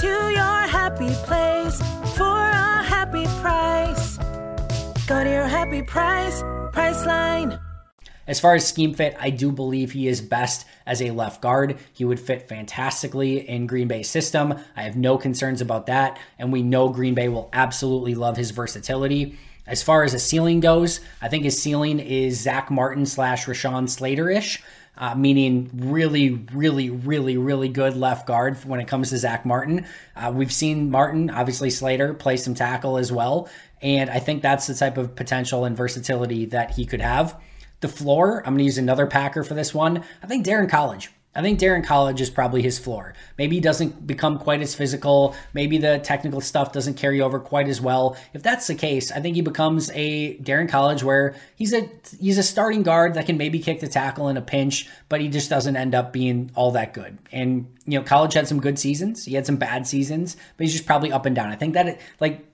To 0.00 0.06
your 0.06 0.66
happy 0.68 1.10
place 1.26 1.78
for 2.16 2.24
a 2.24 2.82
happy 2.82 3.26
price. 3.42 4.16
Go 5.06 5.22
to 5.22 5.28
your 5.28 5.44
happy 5.44 5.82
price, 5.82 6.40
Priceline. 6.72 7.60
As 8.26 8.40
far 8.40 8.54
as 8.54 8.66
scheme 8.66 8.94
fit, 8.94 9.14
I 9.20 9.28
do 9.28 9.52
believe 9.52 9.92
he 9.92 10.08
is 10.08 10.22
best 10.22 10.64
as 10.86 11.02
a 11.02 11.10
left 11.10 11.42
guard. 11.42 11.76
He 11.92 12.06
would 12.06 12.20
fit 12.20 12.48
fantastically 12.48 13.46
in 13.46 13.66
Green 13.66 13.86
Bay's 13.86 14.08
system. 14.08 14.54
I 14.74 14.82
have 14.84 14.96
no 14.96 15.18
concerns 15.18 15.60
about 15.60 15.84
that. 15.86 16.18
And 16.38 16.50
we 16.50 16.62
know 16.62 16.88
Green 16.88 17.12
Bay 17.12 17.28
will 17.28 17.50
absolutely 17.52 18.14
love 18.14 18.38
his 18.38 18.50
versatility. 18.50 19.36
As 19.66 19.82
far 19.82 20.04
as 20.04 20.14
a 20.14 20.18
ceiling 20.18 20.60
goes, 20.60 21.00
I 21.20 21.28
think 21.28 21.44
his 21.44 21.60
ceiling 21.60 22.00
is 22.00 22.40
Zack 22.40 22.70
Martin 22.70 23.04
slash 23.04 23.44
Rashawn 23.44 23.90
Slater 23.90 24.30
ish. 24.30 24.62
Uh, 24.94 25.14
meaning 25.14 25.70
really, 25.74 26.30
really, 26.52 26.90
really, 26.90 27.38
really 27.38 27.68
good 27.68 27.96
left 27.96 28.26
guard 28.26 28.56
when 28.66 28.78
it 28.78 28.86
comes 28.86 29.08
to 29.08 29.16
Zack 29.16 29.46
Martin. 29.46 29.86
Uh, 30.14 30.30
we've 30.34 30.52
seen 30.52 30.90
Martin, 30.90 31.30
obviously 31.30 31.70
Slater, 31.70 32.12
play 32.12 32.36
some 32.36 32.54
tackle 32.54 32.98
as 32.98 33.10
well. 33.10 33.48
And 33.80 34.10
I 34.10 34.18
think 34.18 34.42
that's 34.42 34.66
the 34.66 34.74
type 34.74 34.98
of 34.98 35.16
potential 35.16 35.64
and 35.64 35.74
versatility 35.76 36.44
that 36.46 36.72
he 36.72 36.84
could 36.84 37.00
have. 37.00 37.40
The 37.80 37.88
floor, 37.88 38.38
I'm 38.40 38.52
going 38.52 38.58
to 38.58 38.64
use 38.64 38.78
another 38.78 39.06
Packer 39.06 39.42
for 39.42 39.54
this 39.54 39.72
one. 39.72 40.04
I 40.22 40.26
think 40.26 40.46
Daryn 40.46 40.68
Colledge. 40.68 41.10
I 41.34 41.40
think 41.40 41.58
Daryn 41.58 41.84
Colledge 41.84 42.20
is 42.20 42.28
probably 42.28 42.60
his 42.60 42.78
floor. 42.78 43.14
Maybe 43.38 43.56
he 43.56 43.60
doesn't 43.60 44.06
become 44.06 44.38
quite 44.38 44.60
as 44.60 44.74
physical. 44.74 45.34
Maybe 45.54 45.78
the 45.78 45.98
technical 45.98 46.42
stuff 46.42 46.72
doesn't 46.72 46.94
carry 46.94 47.22
over 47.22 47.40
quite 47.40 47.68
as 47.68 47.80
well. 47.80 48.16
If 48.34 48.42
that's 48.42 48.66
the 48.66 48.74
case, 48.74 49.10
I 49.10 49.20
think 49.20 49.36
he 49.36 49.42
becomes 49.42 49.90
a 49.94 50.36
Daryn 50.38 50.68
Colledge 50.68 51.02
where 51.02 51.34
he's 51.56 51.72
a 51.72 51.88
he's 52.20 52.36
a 52.36 52.42
starting 52.42 52.82
guard 52.82 53.14
that 53.14 53.24
can 53.24 53.38
maybe 53.38 53.60
kick 53.60 53.80
the 53.80 53.88
tackle 53.88 54.28
in 54.28 54.36
a 54.36 54.42
pinch, 54.42 54.88
but 55.08 55.22
he 55.22 55.28
just 55.28 55.48
doesn't 55.48 55.74
end 55.74 55.94
up 55.94 56.12
being 56.12 56.50
all 56.54 56.70
that 56.72 56.92
good. 56.92 57.16
And 57.32 57.66
you 57.86 57.98
know, 57.98 58.04
Colledge 58.04 58.34
had 58.34 58.46
some 58.46 58.60
good 58.60 58.78
seasons. 58.78 59.24
He 59.24 59.34
had 59.34 59.46
some 59.46 59.56
bad 59.56 59.86
seasons, 59.86 60.36
but 60.56 60.64
he's 60.64 60.72
just 60.72 60.86
probably 60.86 61.12
up 61.12 61.24
and 61.24 61.34
down. 61.34 61.48
I 61.48 61.56
think 61.56 61.72
that 61.74 61.88
it, 61.88 62.00
like 62.20 62.44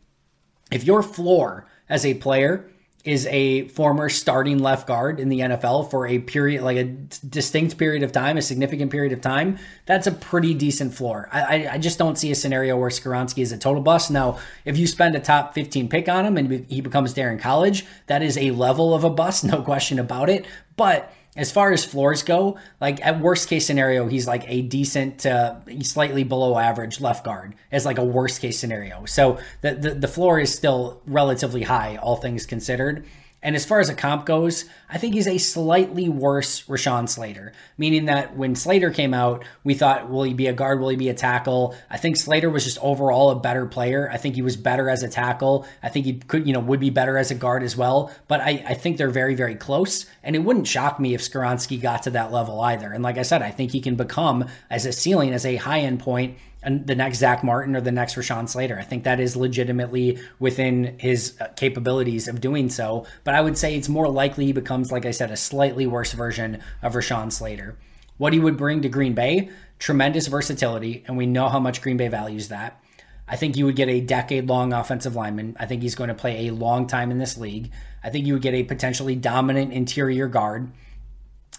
if 0.70 0.85
your 0.85 1.02
floor 1.02 1.66
as 1.88 2.06
a 2.06 2.14
player 2.14 2.70
is 3.08 3.26
a 3.28 3.66
former 3.68 4.10
starting 4.10 4.58
left 4.58 4.86
guard 4.86 5.18
in 5.18 5.30
the 5.30 5.40
NFL 5.40 5.90
for 5.90 6.06
a 6.06 6.18
period, 6.18 6.62
like 6.62 6.76
a 6.76 6.84
distinct 6.84 7.78
period 7.78 8.02
of 8.02 8.12
time, 8.12 8.36
a 8.36 8.42
significant 8.42 8.90
period 8.90 9.14
of 9.14 9.22
time, 9.22 9.58
that's 9.86 10.06
a 10.06 10.12
pretty 10.12 10.52
decent 10.52 10.92
floor. 10.92 11.26
I, 11.32 11.68
I 11.72 11.78
just 11.78 11.98
don't 11.98 12.18
see 12.18 12.30
a 12.30 12.34
scenario 12.34 12.76
where 12.76 12.90
Skoronski 12.90 13.40
is 13.42 13.50
a 13.50 13.56
total 13.56 13.80
bust. 13.80 14.10
Now, 14.10 14.38
if 14.66 14.76
you 14.76 14.86
spend 14.86 15.14
a 15.14 15.21
top 15.21 15.54
15 15.54 15.88
pick 15.88 16.06
on 16.06 16.26
him 16.26 16.36
and 16.36 16.66
he 16.68 16.82
becomes 16.82 17.14
Daryn 17.14 17.40
Colledge, 17.40 17.86
that 18.08 18.23
is 18.23 18.36
a 18.36 18.50
level 18.50 18.92
of 18.92 19.04
a 19.04 19.10
bust, 19.10 19.42
no 19.52 19.62
question 19.62 19.99
about 19.99 20.28
it. 20.28 20.44
But 20.76 21.10
as 21.38 21.52
far 21.52 21.72
as 21.72 21.84
floors 21.84 22.24
go, 22.24 22.58
like 22.80 23.00
at 23.06 23.20
worst 23.20 23.48
case 23.48 23.64
scenario, 23.64 24.08
he's 24.08 24.26
like 24.26 24.42
a 24.48 24.60
decent, 24.60 25.24
uh, 25.24 25.54
slightly 25.82 26.24
below 26.24 26.58
average 26.58 27.00
left 27.00 27.24
guard 27.24 27.54
as 27.70 27.86
like 27.86 27.96
a 27.96 28.04
worst 28.04 28.40
case 28.40 28.58
scenario. 28.58 29.04
So 29.04 29.38
the, 29.60 29.74
the, 29.74 29.90
the 29.94 30.08
floor 30.08 30.40
is 30.40 30.52
still 30.52 31.00
relatively 31.06 31.62
high, 31.62 31.96
all 31.96 32.16
things 32.16 32.44
considered. 32.44 33.06
And 33.40 33.54
as 33.54 33.64
far 33.64 33.78
as 33.78 33.88
a 33.88 33.94
comp 33.94 34.26
goes, 34.26 34.64
I 34.90 34.98
think 34.98 35.14
he's 35.14 35.28
a 35.28 35.38
slightly 35.38 36.08
worse 36.08 36.62
Rashawn 36.64 37.08
Slater, 37.08 37.52
meaning 37.76 38.06
that 38.06 38.36
when 38.36 38.56
Slater 38.56 38.90
came 38.90 39.14
out, 39.14 39.44
we 39.62 39.74
thought, 39.74 40.10
will 40.10 40.24
he 40.24 40.34
be 40.34 40.48
a 40.48 40.52
guard? 40.52 40.80
Will 40.80 40.88
he 40.88 40.96
be 40.96 41.08
a 41.08 41.14
tackle? 41.14 41.76
I 41.88 41.98
think 41.98 42.16
Slater 42.16 42.50
was 42.50 42.64
just 42.64 42.78
overall 42.78 43.30
a 43.30 43.38
better 43.38 43.64
player. 43.66 44.10
I 44.12 44.16
think 44.16 44.34
he 44.34 44.42
was 44.42 44.56
better 44.56 44.90
as 44.90 45.04
a 45.04 45.08
tackle. 45.08 45.66
I 45.84 45.88
think 45.88 46.06
he 46.06 46.14
could, 46.14 46.48
you 46.48 46.52
know, 46.52 46.58
would 46.58 46.80
be 46.80 46.90
better 46.90 47.16
as 47.16 47.30
a 47.30 47.36
guard 47.36 47.62
as 47.62 47.76
well. 47.76 48.12
But 48.26 48.40
I, 48.40 48.64
I 48.66 48.74
think 48.74 48.96
they're 48.96 49.08
very, 49.08 49.36
very 49.36 49.54
close. 49.54 50.06
And 50.24 50.34
it 50.34 50.40
wouldn't 50.40 50.66
shock 50.66 50.98
me 50.98 51.14
if 51.14 51.20
Skoronski 51.20 51.80
got 51.80 52.02
to 52.04 52.10
that 52.10 52.32
level 52.32 52.60
either. 52.62 52.92
And 52.92 53.04
like 53.04 53.18
I 53.18 53.22
said, 53.22 53.42
I 53.42 53.50
think 53.50 53.70
he 53.70 53.80
can 53.80 53.94
become 53.94 54.46
as 54.68 54.84
a 54.84 54.92
ceiling, 54.92 55.32
as 55.32 55.46
a 55.46 55.56
high 55.56 55.80
end 55.80 56.00
point 56.00 56.36
the 56.76 56.95
next 56.95 57.19
Zack 57.19 57.45
Martin 57.45 57.76
or 57.76 57.81
the 57.81 57.93
next 57.93 58.15
Rashawn 58.15 58.49
Slater. 58.49 58.78
I 58.78 58.83
think 58.83 59.04
that 59.04 59.21
is 59.21 59.37
legitimately 59.37 60.19
within 60.39 60.99
his 60.99 61.37
uh, 61.41 61.49
capabilities 61.57 62.28
of 62.28 62.41
doing 62.41 62.69
so. 62.69 63.07
But 63.25 63.35
I 63.35 63.41
would 63.41 63.57
say 63.57 63.75
it's 63.75 63.89
more 63.89 64.09
likely 64.09 64.47
he 64.47 64.52
becomes, 64.52 64.93
like 64.93 65.07
I 65.07 65.11
said, 65.11 65.31
a 65.31 65.37
slightly 65.37 65.87
worse 65.87 66.13
version 66.13 66.63
of 66.83 66.95
Rashawn 66.95 67.33
Slater. 67.33 67.76
What 68.17 68.33
he 68.33 68.41
would 68.41 68.57
bring 68.57 68.83
to 68.83 68.89
Green 68.89 69.15
Bay, 69.15 69.50
tremendous 69.78 70.26
versatility, 70.26 71.04
and 71.07 71.17
we 71.17 71.26
know 71.26 71.49
how 71.49 71.61
much 71.61 71.83
Green 71.83 71.97
Bay 71.97 72.09
values 72.09 72.49
that. 72.49 72.83
I 73.28 73.37
think 73.37 73.57
you 73.57 73.67
would 73.67 73.76
get 73.76 73.89
a 73.89 74.00
decade 74.00 74.49
long 74.49 74.73
offensive 74.73 75.15
lineman. 75.15 75.57
I 75.61 75.67
think 75.67 75.83
he's 75.83 75.95
going 75.95 76.09
to 76.09 76.15
play 76.15 76.49
a 76.49 76.54
long 76.54 76.87
time 76.87 77.11
in 77.11 77.19
this 77.19 77.37
league. 77.37 77.71
I 78.02 78.11
think 78.11 78.26
you 78.26 78.33
would 78.33 78.43
get 78.43 78.54
a 78.54 78.65
potentially 78.65 79.15
dominant 79.15 79.73
interior 79.73 80.28
guard. 80.28 80.73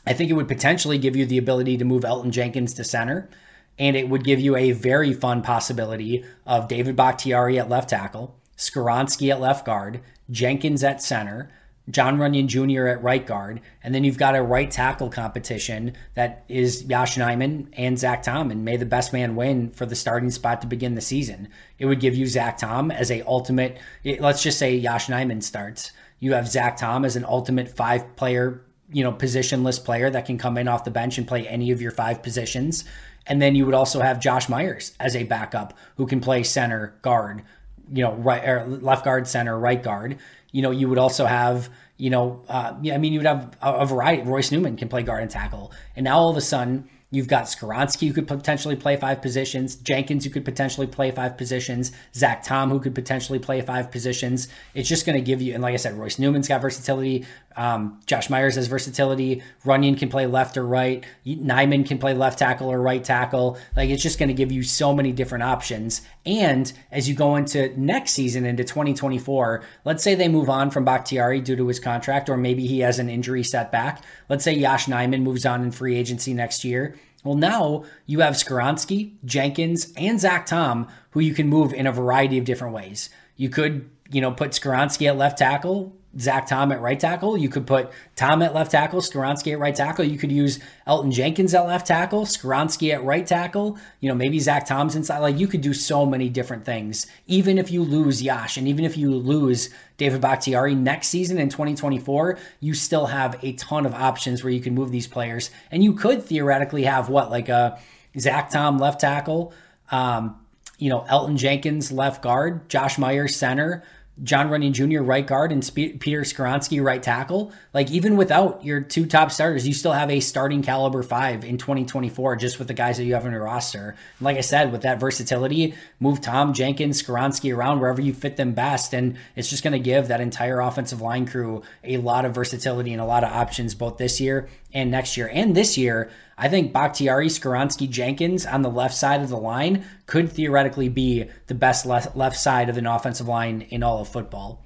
I 0.05 0.13
think 0.13 0.31
it 0.31 0.33
would 0.33 0.47
potentially 0.47 0.97
give 0.97 1.15
you 1.15 1.25
the 1.25 1.37
ability 1.37 1.77
to 1.77 1.85
move 1.85 2.03
Elgton 2.03 2.31
Jenkins 2.31 2.73
to 2.73 2.83
center 2.83 3.29
and 3.79 3.95
it 3.95 4.09
would 4.09 4.23
give 4.23 4.39
you 4.39 4.55
a 4.55 4.73
very 4.73 5.13
fun 5.13 5.41
possibility 5.41 6.23
of 6.45 6.67
David 6.67 6.95
Bakhtiari 6.95 7.57
at 7.57 7.69
left 7.69 7.89
tackle, 7.89 8.37
Skoronski 8.57 9.31
at 9.31 9.39
left 9.39 9.65
guard, 9.65 10.01
Jenkins 10.29 10.83
at 10.83 11.01
center, 11.01 11.49
Jon 11.89 12.17
Runyan 12.17 12.47
Jr. 12.47 12.87
at 12.87 13.01
right 13.01 13.25
guard, 13.25 13.61
and 13.83 13.95
then 13.95 14.03
you've 14.03 14.17
got 14.17 14.35
a 14.35 14.43
right 14.43 14.69
tackle 14.69 15.09
competition 15.09 15.93
that 16.13 16.43
is 16.47 16.83
Yosh 16.83 17.15
Nijman 17.17 17.67
and 17.73 17.97
Zach 17.97 18.21
Tom, 18.21 18.51
and 18.51 18.63
may 18.63 18.77
the 18.77 18.85
best 18.85 19.11
man 19.11 19.35
win 19.35 19.71
for 19.71 19.85
the 19.85 19.95
starting 19.95 20.29
spot 20.29 20.61
to 20.61 20.67
begin 20.67 20.93
the 20.93 21.01
season. 21.01 21.47
It 21.79 21.87
would 21.87 21.99
give 21.99 22.15
you 22.15 22.27
Zach 22.27 22.57
Tom 22.57 22.91
as 22.91 23.09
a 23.09 23.23
ultimate. 23.23 23.79
Let's 24.03 24.43
just 24.43 24.59
say 24.59 24.75
Yosh 24.75 25.07
Nijman 25.07 25.41
starts. 25.41 25.91
You 26.19 26.33
have 26.33 26.49
Zach 26.49 26.77
Tom 26.77 27.05
as 27.05 27.15
an 27.15 27.25
ultimate 27.25 27.75
five 27.75 28.15
player, 28.15 28.61
you 28.91 29.03
know, 29.03 29.11
positionless 29.11 29.83
player 29.83 30.09
that 30.09 30.25
can 30.25 30.37
come 30.37 30.57
in 30.57 30.67
off 30.67 30.83
the 30.83 30.91
bench 30.91 31.17
and 31.17 31.27
play 31.27 31.47
any 31.47 31.71
of 31.71 31.81
your 31.81 31.91
five 31.91 32.23
positions. 32.23 32.85
And 33.27 33.41
then 33.41 33.55
you 33.55 33.65
would 33.65 33.75
also 33.75 34.01
have 34.01 34.19
Josh 34.19 34.49
Myers 34.49 34.93
as 34.99 35.15
a 35.15 35.23
backup 35.23 35.77
who 35.97 36.07
can 36.07 36.19
play 36.19 36.43
center, 36.43 36.97
guard, 37.01 37.43
you 37.91 38.03
know, 38.03 38.13
right 38.13 38.43
or 38.47 38.65
left 38.65 39.05
guard, 39.05 39.27
center, 39.27 39.57
right 39.57 39.81
guard. 39.81 40.17
You 40.51 40.61
know, 40.61 40.71
you 40.71 40.89
would 40.89 40.97
also 40.97 41.25
have, 41.25 41.69
you 41.97 42.09
know, 42.09 42.43
uh, 42.49 42.73
I 42.91 42.97
mean, 42.97 43.13
you 43.13 43.19
would 43.19 43.27
have 43.27 43.55
a, 43.61 43.85
variety. 43.85 44.23
Royce 44.23 44.51
Newman 44.51 44.77
can 44.77 44.89
play 44.89 45.03
guard 45.03 45.21
and 45.21 45.29
tackle, 45.29 45.71
and 45.95 46.03
now 46.03 46.17
all 46.17 46.29
of 46.29 46.37
a 46.37 46.41
sudden 46.41 46.89
You've 47.11 47.27
got 47.27 47.45
Skoronski 47.45 48.07
who 48.07 48.13
could 48.13 48.27
potentially 48.27 48.75
play 48.75 48.95
five 48.95 49.19
positions, 49.19 49.75
Jenkins 49.75 50.25
who 50.25 50.29
could 50.29 50.45
potentially 50.45 50.85
play 50.85 51.09
five 51.09 51.37
positions, 51.37 51.91
Zach 52.13 52.43
Tom 52.43 52.69
who 52.69 52.79
could 52.79 52.93
potentially 52.93 53.39
play 53.39 53.61
five 53.61 53.89
positions. 53.89 54.47
It's 54.75 54.87
just 54.87 55.07
going 55.07 55.17
to 55.17 55.21
give 55.21 55.41
you, 55.41 55.55
and 55.55 55.63
like 55.63 55.73
I 55.73 55.77
said, 55.77 55.97
Royce 55.97 56.19
Newman's 56.19 56.47
got 56.47 56.61
versatility. 56.61 57.25
Um, 57.55 57.99
Josh 58.05 58.29
Myers 58.29 58.55
has 58.55 58.67
versatility. 58.67 59.41
Runyan 59.65 59.97
can 59.97 60.09
play 60.09 60.25
left 60.27 60.55
or 60.57 60.65
right. 60.65 61.03
Nijman 61.25 61.85
can 61.85 61.97
play 61.97 62.13
left 62.13 62.39
tackle 62.39 62.69
or 62.69 62.81
right 62.81 63.03
tackle. 63.03 63.57
Like 63.75 63.89
it's 63.89 64.03
just 64.03 64.19
going 64.19 64.29
to 64.29 64.33
give 64.33 64.51
you 64.51 64.63
so 64.63 64.93
many 64.93 65.11
different 65.11 65.43
options. 65.43 66.01
And 66.25 66.71
as 66.91 67.09
you 67.09 67.15
go 67.15 67.35
into 67.35 67.77
next 67.79 68.13
season, 68.13 68.45
into 68.45 68.63
2024, 68.63 69.63
let's 69.85 70.03
say 70.03 70.15
they 70.15 70.27
move 70.27 70.49
on 70.49 70.71
from 70.71 70.85
Bakhtiari 70.85 71.41
due 71.41 71.55
to 71.55 71.67
his 71.67 71.79
contract, 71.79 72.29
or 72.29 72.37
maybe 72.37 72.67
he 72.67 72.79
has 72.79 72.99
an 72.99 73.09
injury 73.09 73.43
setback. 73.43 74.03
Let's 74.29 74.43
say 74.43 74.59
Josh 74.59 74.85
Nijman 74.85 75.23
moves 75.23 75.45
on 75.45 75.63
in 75.63 75.71
free 75.71 75.95
agency 75.95 76.33
next 76.33 76.63
year 76.63 76.95
well, 77.23 77.35
now 77.35 77.83
you 78.05 78.21
have 78.21 78.35
Skoronski, 78.35 79.15
Jenkins, 79.25 79.91
and 79.97 80.19
Zach 80.19 80.45
Tom, 80.45 80.87
who 81.11 81.19
you 81.19 81.33
can 81.33 81.47
move 81.47 81.73
in 81.73 81.85
a 81.85 81.91
variety 81.91 82.37
of 82.37 82.45
different 82.45 82.73
ways. 82.73 83.09
You 83.35 83.49
could, 83.49 83.89
you 84.09 84.21
know, 84.21 84.31
put 84.31 84.51
Skoronski 84.51 85.07
at 85.07 85.17
left 85.17 85.37
tackle, 85.37 85.95
Zach 86.17 86.47
Tom 86.47 86.71
at 86.71 86.81
right 86.81 86.99
tackle. 86.99 87.37
You 87.37 87.49
could 87.49 87.67
put 87.67 87.91
Tom 88.15 88.41
at 88.41 88.55
left 88.55 88.71
tackle, 88.71 88.99
Skoronski 88.99 89.53
at 89.53 89.59
right 89.59 89.75
tackle. 89.75 90.05
You 90.05 90.17
could 90.17 90.31
use 90.31 90.59
Elgton 90.87 91.11
Jenkins 91.11 91.53
at 91.53 91.67
left 91.67 91.85
tackle, 91.85 92.25
Skoronski 92.25 92.91
at 92.91 93.03
right 93.03 93.25
tackle. 93.25 93.77
You 93.99 94.09
know, 94.09 94.15
maybe 94.15 94.39
Zach 94.39 94.65
Tom's 94.65 94.95
inside. 94.95 95.19
Like 95.19 95.37
you 95.37 95.47
could 95.47 95.61
do 95.61 95.73
so 95.73 96.05
many 96.05 96.27
different 96.27 96.65
things. 96.65 97.05
Even 97.27 97.59
if 97.59 97.69
you 97.69 97.83
lose 97.83 98.23
Yash 98.23 98.57
and 98.57 98.67
even 98.67 98.85
if 98.85 98.97
you 98.97 99.13
lose 99.13 99.69
David 99.97 100.21
Bakhtiari 100.21 100.73
next 100.73 101.09
season 101.09 101.37
in 101.37 101.49
2024, 101.49 102.39
you 102.59 102.73
still 102.73 103.07
have 103.07 103.37
a 103.43 103.53
ton 103.53 103.85
of 103.85 103.93
options 103.93 104.43
where 104.43 104.51
you 104.51 104.61
can 104.61 104.73
move 104.73 104.91
these 104.91 105.07
players. 105.07 105.51
And 105.69 105.83
you 105.83 105.93
could 105.93 106.23
theoretically 106.23 106.83
have 106.83 107.09
what, 107.09 107.29
like 107.29 107.49
a 107.49 107.79
Zach 108.17 108.49
Tom 108.49 108.79
left 108.79 108.99
tackle, 108.99 109.53
um, 109.91 110.39
you 110.79 110.89
know, 110.89 111.01
Elgton 111.09 111.35
Jenkins 111.35 111.91
left 111.91 112.23
guard, 112.23 112.67
Josh 112.69 112.97
Myers 112.97 113.35
center. 113.35 113.83
Jon 114.23 114.49
Runyan 114.49 114.73
Jr. 114.73 115.01
right 115.01 115.25
guard 115.25 115.51
and 115.51 115.63
Peter 115.73 116.21
Skoronski 116.21 116.83
right 116.83 117.01
tackle. 117.01 117.51
Like 117.73 117.89
even 117.91 118.17
without 118.17 118.63
your 118.63 118.81
two 118.81 119.05
top 119.05 119.31
starters, 119.31 119.67
you 119.67 119.73
still 119.73 119.93
have 119.93 120.09
a 120.11 120.19
starting 120.19 120.61
caliber 120.61 121.03
five 121.03 121.45
in 121.45 121.57
2024 121.57 122.35
just 122.35 122.59
with 122.59 122.67
the 122.67 122.73
guys 122.73 122.97
that 122.97 123.05
you 123.05 123.13
have 123.13 123.25
on 123.25 123.31
your 123.31 123.43
roster. 123.43 123.95
And 124.17 124.25
like 124.25 124.37
I 124.37 124.41
said, 124.41 124.71
with 124.71 124.81
that 124.81 124.99
versatility, 124.99 125.73
move 125.99 126.21
Tom 126.21 126.53
Jenkins, 126.53 127.01
Skoronski 127.01 127.55
around 127.55 127.79
wherever 127.79 128.01
you 128.01 128.13
fit 128.13 128.35
them 128.35 128.53
best, 128.53 128.93
and 128.93 129.17
it's 129.35 129.49
just 129.49 129.63
going 129.63 129.73
to 129.73 129.79
give 129.79 130.07
that 130.07 130.21
entire 130.21 130.59
offensive 130.59 131.01
line 131.01 131.25
crew 131.25 131.63
a 131.83 131.97
lot 131.97 132.25
of 132.25 132.35
versatility 132.35 132.91
and 132.91 133.01
a 133.01 133.05
lot 133.05 133.23
of 133.23 133.31
options 133.31 133.75
both 133.75 133.97
this 133.97 134.19
year 134.19 134.49
and 134.73 134.91
next 134.91 135.17
year 135.17 135.29
and 135.33 135.55
this 135.55 135.77
year. 135.77 136.09
I 136.37 136.47
think 136.47 136.71
Bakhtiari, 136.71 137.27
Skoronski, 137.27 137.89
Jenkins 137.89 138.45
on 138.45 138.61
the 138.61 138.69
left 138.69 138.95
side 138.95 139.21
of 139.21 139.29
the 139.29 139.37
line 139.37 139.83
could 140.05 140.31
theoretically 140.31 140.87
be 140.87 141.25
the 141.47 141.55
best 141.55 141.85
left, 141.85 142.15
left 142.15 142.37
side 142.37 142.69
of 142.69 142.77
an 142.77 142.87
offensive 142.87 143.27
line 143.27 143.61
in 143.69 143.83
all 143.83 143.99
of 143.99 144.07
football. 144.07 144.63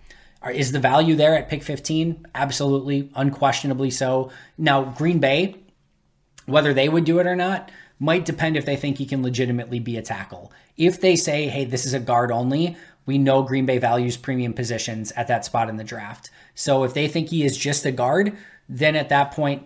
Is 0.54 0.72
the 0.72 0.80
value 0.80 1.16
there 1.16 1.38
at 1.38 1.50
pick 1.50 1.64
15? 1.64 2.28
Absolutely, 2.36 3.10
unquestionably 3.16 3.90
so. 3.90 4.30
Now, 4.58 4.84
Green 4.84 5.20
Bay, 5.20 5.56
whether 6.46 6.74
they 6.74 6.90
would 6.90 7.06
do 7.06 7.20
it 7.20 7.28
or 7.28 7.36
not, 7.36 7.72
might 7.98 8.26
depend 8.26 8.58
if 8.58 8.66
they 8.66 8.76
think 8.76 8.98
he 8.98 9.06
can 9.06 9.24
legitimately 9.24 9.80
be 9.80 9.98
a 9.98 10.02
tackle. 10.02 10.52
If 10.76 11.00
they 11.00 11.16
say, 11.16 11.48
hey, 11.48 11.64
this 11.64 11.86
is 11.86 11.94
a 11.94 12.00
guard 12.00 12.32
only, 12.32 12.76
we 13.06 13.18
know 13.18 13.44
Green 13.44 13.66
Bay 13.66 13.78
values 13.78 14.18
premium 14.18 14.54
positions 14.54 15.12
at 15.14 15.28
that 15.28 15.46
spot 15.46 15.70
in 15.70 15.78
the 15.78 15.84
draft. 15.84 16.30
So 16.56 16.84
if 16.84 16.94
they 16.94 17.08
think 17.08 17.30
he 17.30 17.44
is 17.44 17.58
just 17.58 17.86
a 17.86 17.92
guard, 17.92 18.36
then 18.70 18.96
at 18.96 19.10
that 19.10 19.32
point, 19.32 19.64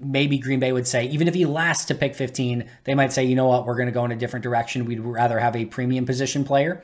maybe 0.00 0.38
Green 0.38 0.60
Bay 0.60 0.72
would 0.72 0.86
say, 0.86 1.06
even 1.06 1.28
if 1.28 1.34
he 1.34 1.46
lasts 1.46 1.86
to 1.86 1.94
pick 1.94 2.14
15, 2.14 2.68
they 2.84 2.94
might 2.94 3.12
say, 3.12 3.24
you 3.24 3.36
know 3.36 3.46
what, 3.46 3.64
we're 3.64 3.76
going 3.76 3.86
to 3.86 3.92
go 3.92 4.04
in 4.04 4.12
a 4.12 4.16
different 4.16 4.42
direction. 4.42 4.86
We'd 4.86 5.00
rather 5.00 5.38
have 5.38 5.54
a 5.54 5.66
premium 5.66 6.04
position 6.04 6.44
player. 6.44 6.82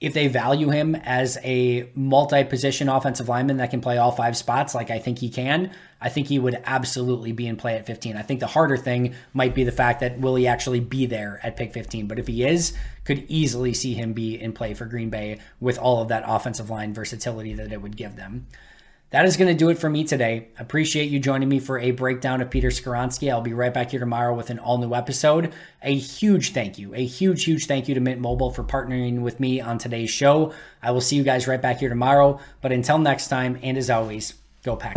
If 0.00 0.12
they 0.12 0.26
value 0.26 0.70
him 0.70 0.96
as 0.96 1.38
a 1.44 1.88
multi 1.94 2.44
position 2.44 2.88
offensive 2.88 3.28
lineman 3.28 3.58
that 3.58 3.70
can 3.70 3.80
play 3.80 3.96
all 3.96 4.10
five 4.10 4.36
spots, 4.36 4.74
like 4.74 4.90
I 4.90 4.98
think 4.98 5.20
he 5.20 5.30
can, 5.30 5.70
I 6.00 6.08
think 6.08 6.26
he 6.26 6.38
would 6.38 6.60
absolutely 6.64 7.32
be 7.32 7.46
in 7.46 7.56
play 7.56 7.76
at 7.76 7.86
15. 7.86 8.16
I 8.16 8.22
think 8.22 8.40
the 8.40 8.48
harder 8.48 8.76
thing 8.76 9.14
might 9.32 9.54
be 9.54 9.64
the 9.64 9.72
fact 9.72 10.00
that 10.00 10.18
will 10.18 10.34
he 10.34 10.46
actually 10.46 10.80
be 10.80 11.06
there 11.06 11.40
at 11.42 11.56
pick 11.56 11.72
15? 11.72 12.08
But 12.08 12.18
if 12.18 12.26
he 12.26 12.44
is, 12.44 12.74
could 13.04 13.24
easily 13.28 13.72
see 13.72 13.94
him 13.94 14.12
be 14.12 14.38
in 14.38 14.52
play 14.52 14.74
for 14.74 14.84
Green 14.84 15.08
Bay 15.08 15.38
with 15.60 15.78
all 15.78 16.02
of 16.02 16.08
that 16.08 16.24
offensive 16.26 16.68
line 16.68 16.92
versatility 16.92 17.54
that 17.54 17.72
it 17.72 17.80
would 17.80 17.96
give 17.96 18.16
them. 18.16 18.46
That 19.14 19.26
is 19.26 19.36
going 19.36 19.46
to 19.46 19.56
do 19.56 19.68
it 19.68 19.78
for 19.78 19.88
me 19.88 20.02
today. 20.02 20.48
Appreciate 20.58 21.08
you 21.08 21.20
joining 21.20 21.48
me 21.48 21.60
for 21.60 21.78
a 21.78 21.92
breakdown 21.92 22.40
of 22.40 22.50
Peter 22.50 22.70
Skoronski. 22.70 23.30
I'll 23.30 23.40
be 23.40 23.52
right 23.52 23.72
back 23.72 23.92
here 23.92 24.00
tomorrow 24.00 24.34
with 24.34 24.50
an 24.50 24.58
all 24.58 24.78
new 24.78 24.92
episode. 24.92 25.52
A 25.84 25.94
huge 25.94 26.52
thank 26.52 26.80
you, 26.80 26.92
a 26.96 27.06
huge, 27.06 27.44
huge 27.44 27.66
thank 27.66 27.86
you 27.86 27.94
to 27.94 28.00
Mint 28.00 28.20
Mobile 28.20 28.50
for 28.50 28.64
partnering 28.64 29.20
with 29.20 29.38
me 29.38 29.60
on 29.60 29.78
today's 29.78 30.10
show. 30.10 30.52
I 30.82 30.90
will 30.90 31.00
see 31.00 31.14
you 31.14 31.22
guys 31.22 31.46
right 31.46 31.62
back 31.62 31.78
here 31.78 31.90
tomorrow. 31.90 32.40
But 32.60 32.72
until 32.72 32.98
next 32.98 33.28
time, 33.28 33.56
and 33.62 33.78
as 33.78 33.88
always, 33.88 34.34
go 34.64 34.74
pack. 34.74 34.96